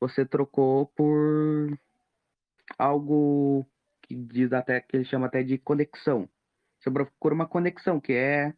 Você 0.00 0.24
trocou 0.24 0.86
por 0.86 1.78
algo 2.78 3.66
que 4.02 4.14
diz 4.14 4.52
até 4.52 4.80
que 4.80 4.96
ele 4.96 5.04
chama 5.04 5.26
até 5.26 5.42
de 5.42 5.58
conexão. 5.58 6.28
Você 6.80 6.90
procura 6.90 7.34
uma 7.34 7.46
conexão 7.46 8.00
que 8.00 8.12
é 8.12 8.54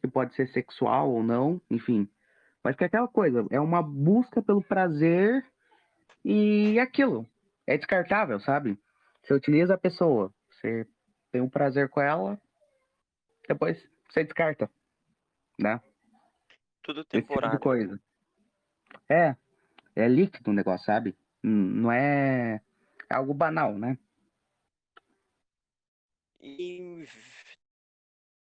que 0.00 0.08
pode 0.08 0.34
ser 0.34 0.48
sexual 0.48 1.10
ou 1.10 1.22
não, 1.22 1.60
enfim. 1.70 2.08
Mas 2.62 2.76
que 2.76 2.84
é 2.84 2.86
aquela 2.86 3.08
coisa, 3.08 3.46
é 3.50 3.60
uma 3.60 3.82
busca 3.82 4.42
pelo 4.42 4.62
prazer 4.62 5.44
e 6.24 6.78
aquilo. 6.78 7.26
É 7.66 7.76
descartável, 7.76 8.38
sabe? 8.40 8.78
Você 9.22 9.34
utiliza 9.34 9.74
a 9.74 9.78
pessoa, 9.78 10.32
você 10.50 10.86
tem 11.30 11.40
um 11.40 11.48
prazer 11.48 11.88
com 11.88 12.00
ela, 12.00 12.38
depois 13.52 13.88
você 14.08 14.24
descarta, 14.24 14.70
né? 15.58 15.80
Tudo 16.82 17.04
tipo 17.04 17.20
temporário. 17.20 17.60
coisa. 17.60 18.00
É, 19.08 19.36
é 19.94 20.08
líquido 20.08 20.50
o 20.50 20.54
negócio, 20.54 20.86
sabe? 20.86 21.16
Hum, 21.44 21.82
Não 21.82 21.92
é, 21.92 22.62
é 23.10 23.14
algo 23.14 23.34
banal, 23.34 23.78
né? 23.78 23.98
E 26.40 27.04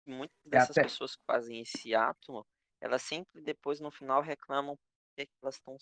muitas 0.07 0.37
É 0.45 0.49
dessas 0.51 0.71
até- 0.71 0.83
pessoas 0.83 1.17
que 1.17 1.23
fazem 1.27 1.61
esse 1.61 1.95
ato, 1.95 2.47
elas 2.81 3.03
sempre 3.03 3.41
depois 3.41 3.81
no 3.81 3.91
final 3.91 4.23
reclamam 4.23 4.77
por 4.77 4.85
que 5.17 5.27
que 5.27 5.33
elas 5.43 5.57
estão 5.57 5.77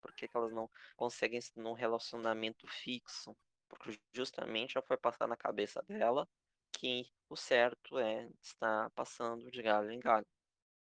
por 0.00 0.14
que 0.14 0.28
que 0.28 0.36
elas 0.36 0.52
não 0.52 0.70
conseguem 0.96 1.40
num 1.56 1.72
relacionamento 1.72 2.66
fixo, 2.68 3.36
porque 3.68 3.98
justamente 4.14 4.74
já 4.74 4.82
foi 4.82 4.96
passar 4.96 5.26
na 5.26 5.36
cabeça 5.36 5.82
dela 5.82 6.28
que 6.78 7.06
o 7.28 7.36
certo 7.36 7.98
é 7.98 8.28
estar 8.40 8.90
passando 8.90 9.50
de 9.50 9.62
galho 9.62 9.90
em 9.90 9.98
galho. 9.98 10.26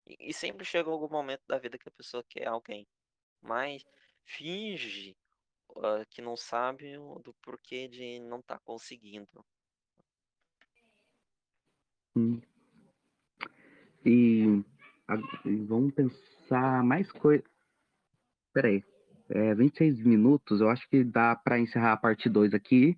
E, 0.06 0.30
e 0.30 0.32
sempre 0.32 0.64
chega 0.64 0.90
algum 0.90 1.08
momento 1.08 1.42
da 1.46 1.58
vida 1.58 1.78
que 1.78 1.88
a 1.88 1.92
pessoa 1.92 2.24
quer 2.28 2.46
alguém, 2.48 2.86
mas 3.40 3.84
finge 4.24 5.16
ah, 5.76 6.04
que 6.08 6.22
não 6.22 6.36
sabe 6.36 6.96
do 7.22 7.34
porquê 7.42 7.88
de 7.88 8.18
não 8.20 8.38
estar 8.40 8.58
conseguindo. 8.60 9.44
Hum. 12.16 12.40
E, 14.04 14.64
a- 15.06 15.16
e 15.48 15.56
vamos 15.64 15.92
pensar 15.94 16.82
mais 16.82 17.10
coisa. 17.12 17.44
Peraí. 18.52 18.82
É 19.28 19.54
26 19.54 20.00
minutos, 20.00 20.60
eu 20.60 20.70
acho 20.70 20.88
que 20.88 21.02
dá 21.02 21.34
pra 21.34 21.58
encerrar 21.58 21.92
a 21.92 21.96
parte 21.96 22.28
2 22.28 22.54
aqui 22.54 22.96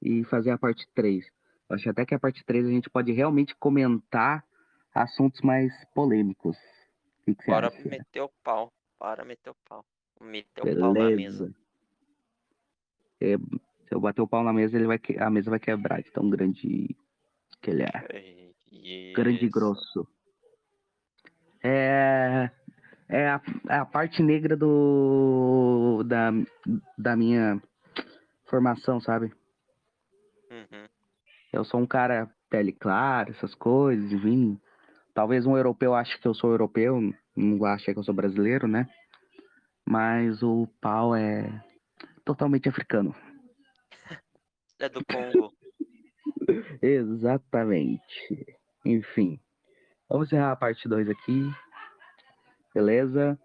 e 0.00 0.24
fazer 0.24 0.50
a 0.50 0.58
parte 0.58 0.88
3. 0.94 1.30
Acho 1.72 1.90
até 1.90 2.04
que 2.04 2.14
a 2.14 2.18
parte 2.18 2.44
3 2.44 2.66
a 2.66 2.70
gente 2.70 2.90
pode 2.90 3.12
realmente 3.12 3.54
comentar 3.56 4.44
assuntos 4.94 5.40
mais 5.40 5.72
polêmicos. 5.94 6.56
Que, 7.24 7.34
que 7.34 7.46
Bora 7.46 7.68
acha? 7.68 7.88
meter 7.88 8.20
o 8.20 8.30
pau. 8.42 8.70
Bora 9.00 9.24
meter 9.24 9.50
o 9.50 9.56
pau. 9.68 9.84
Meter 10.20 10.62
o 10.62 10.80
pau 10.80 10.92
na 10.94 11.10
mesa. 11.10 11.44
Beleza. 11.44 11.54
É, 13.20 13.36
se 13.38 13.94
eu 13.94 14.00
bater 14.00 14.20
o 14.20 14.28
pau 14.28 14.42
na 14.42 14.52
mesa, 14.52 14.76
ele 14.76 14.86
vai 14.86 14.98
que- 14.98 15.18
a 15.18 15.30
mesa 15.30 15.48
vai 15.48 15.58
quebrar 15.60 16.02
de 16.02 16.10
tão 16.10 16.28
grande 16.28 16.94
que 17.60 17.70
ele 17.70 17.84
é. 17.84 18.52
Grande 19.14 19.44
e 19.44 19.48
grosso. 19.48 20.06
É, 21.62 22.50
é 23.08 23.28
a, 23.28 23.40
é 23.68 23.74
a 23.76 23.86
parte 23.86 24.22
negra 24.22 24.56
do 24.56 26.02
da, 26.04 26.30
da 26.98 27.16
minha 27.16 27.62
formação, 28.46 29.00
sabe? 29.00 29.32
Eu 31.52 31.64
sou 31.64 31.80
um 31.80 31.86
cara 31.86 32.30
pele 32.48 32.72
clara, 32.72 33.30
essas 33.30 33.54
coisas, 33.54 34.10
enfim. 34.10 34.58
Talvez 35.14 35.44
um 35.44 35.56
europeu 35.56 35.94
ache 35.94 36.18
que 36.18 36.26
eu 36.26 36.34
sou 36.34 36.50
europeu, 36.50 36.98
não 37.36 37.64
acha 37.66 37.92
que 37.92 37.98
eu 37.98 38.04
sou 38.04 38.14
brasileiro, 38.14 38.66
né? 38.66 38.88
Mas 39.86 40.42
o 40.42 40.66
pau 40.80 41.14
é 41.14 41.62
totalmente 42.24 42.68
africano. 42.68 43.14
É 44.80 44.88
do 44.88 45.00
Congo. 45.04 45.52
Exatamente. 46.82 48.58
Enfim. 48.84 49.38
Vamos 50.08 50.26
encerrar 50.26 50.50
a 50.50 50.56
parte 50.56 50.88
2 50.88 51.08
aqui. 51.08 51.48
Beleza? 52.74 53.38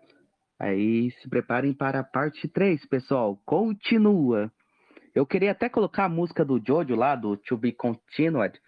Aí 0.59 1.11
se 1.11 1.29
preparem 1.29 1.73
para 1.73 1.99
a 1.99 2.03
parte 2.03 2.47
3, 2.47 2.83
pessoal. 2.87 3.39
Continua. 3.45 4.51
Eu 5.17 5.25
queria 5.25 5.51
até 5.51 5.67
colocar 5.67 6.05
a 6.05 6.09
música 6.09 6.45
do 6.45 6.61
Jojo 6.63 6.95
lá, 6.95 7.15
do 7.15 7.35
To 7.37 7.57
Be 7.57 7.71
Continued. 7.71 8.61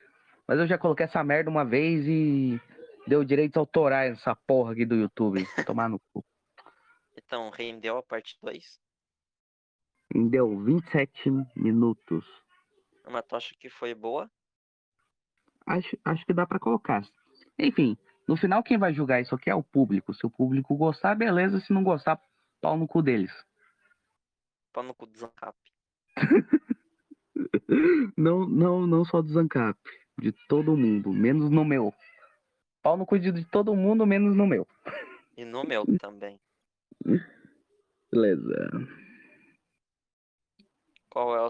Mas 0.47 0.57
eu 0.57 0.65
já 0.65 0.79
coloquei 0.79 1.05
essa 1.05 1.23
merda 1.23 1.47
uma 1.47 1.63
vez 1.63 2.07
e 2.07 2.59
deu 3.05 3.23
direitos 3.23 3.55
autorais 3.55 4.17
essa 4.17 4.35
porra 4.35 4.71
aqui 4.71 4.83
do 4.83 4.95
YouTube. 4.95 5.45
Tomar 5.71 5.87
no 5.87 5.99
cu. 6.11 6.25
Então, 7.15 7.51
rendeu 7.51 7.99
a 7.99 8.01
parte 8.01 8.35
2. 8.41 8.81
Deu 10.31 10.59
27 10.63 11.29
minutos. 11.55 12.25
Uma 13.05 13.21
tocha 13.21 13.53
que 13.59 13.69
foi 13.69 13.93
boa. 13.93 14.27
Acho, 15.67 15.95
acho 16.03 16.25
que 16.25 16.33
dá 16.33 16.47
pra 16.47 16.57
colocar. 16.57 17.07
Enfim, 17.59 17.95
no 18.27 18.35
final 18.35 18.63
quem 18.63 18.79
vai 18.79 18.91
julgar 18.91 19.21
isso 19.21 19.35
aqui 19.35 19.51
é 19.51 19.55
o 19.55 19.61
público. 19.61 20.15
Se 20.15 20.25
o 20.25 20.31
público 20.31 20.75
gostar, 20.75 21.13
beleza. 21.13 21.59
Se 21.59 21.71
não 21.71 21.83
gostar, 21.83 22.19
pau 22.59 22.75
no 22.75 22.87
cu 22.87 23.03
deles. 23.03 23.31
Pau 24.73 24.81
no 24.81 24.95
cu 24.95 25.05
do 25.05 25.15
Zancap. 25.15 25.55
Não, 28.17 28.47
não, 28.47 28.85
não 28.85 29.05
só 29.05 29.21
do 29.21 29.29
Zancap. 29.29 29.77
De 30.19 30.33
todo 30.47 30.75
mundo, 30.75 31.13
menos 31.13 31.49
no 31.49 31.63
meu. 31.63 31.93
Pau 32.81 32.97
no 32.97 33.05
cu 33.05 33.17
de 33.17 33.31
de 33.31 33.45
todo 33.45 33.75
mundo, 33.75 34.05
menos 34.05 34.35
no 34.35 34.45
meu. 34.45 34.67
E 35.37 35.45
no 35.45 35.63
meu 35.63 35.85
também. 35.99 36.39
Beleza. 38.11 38.69
Qual 41.09 41.35
é 41.35 41.41
o 41.41 41.47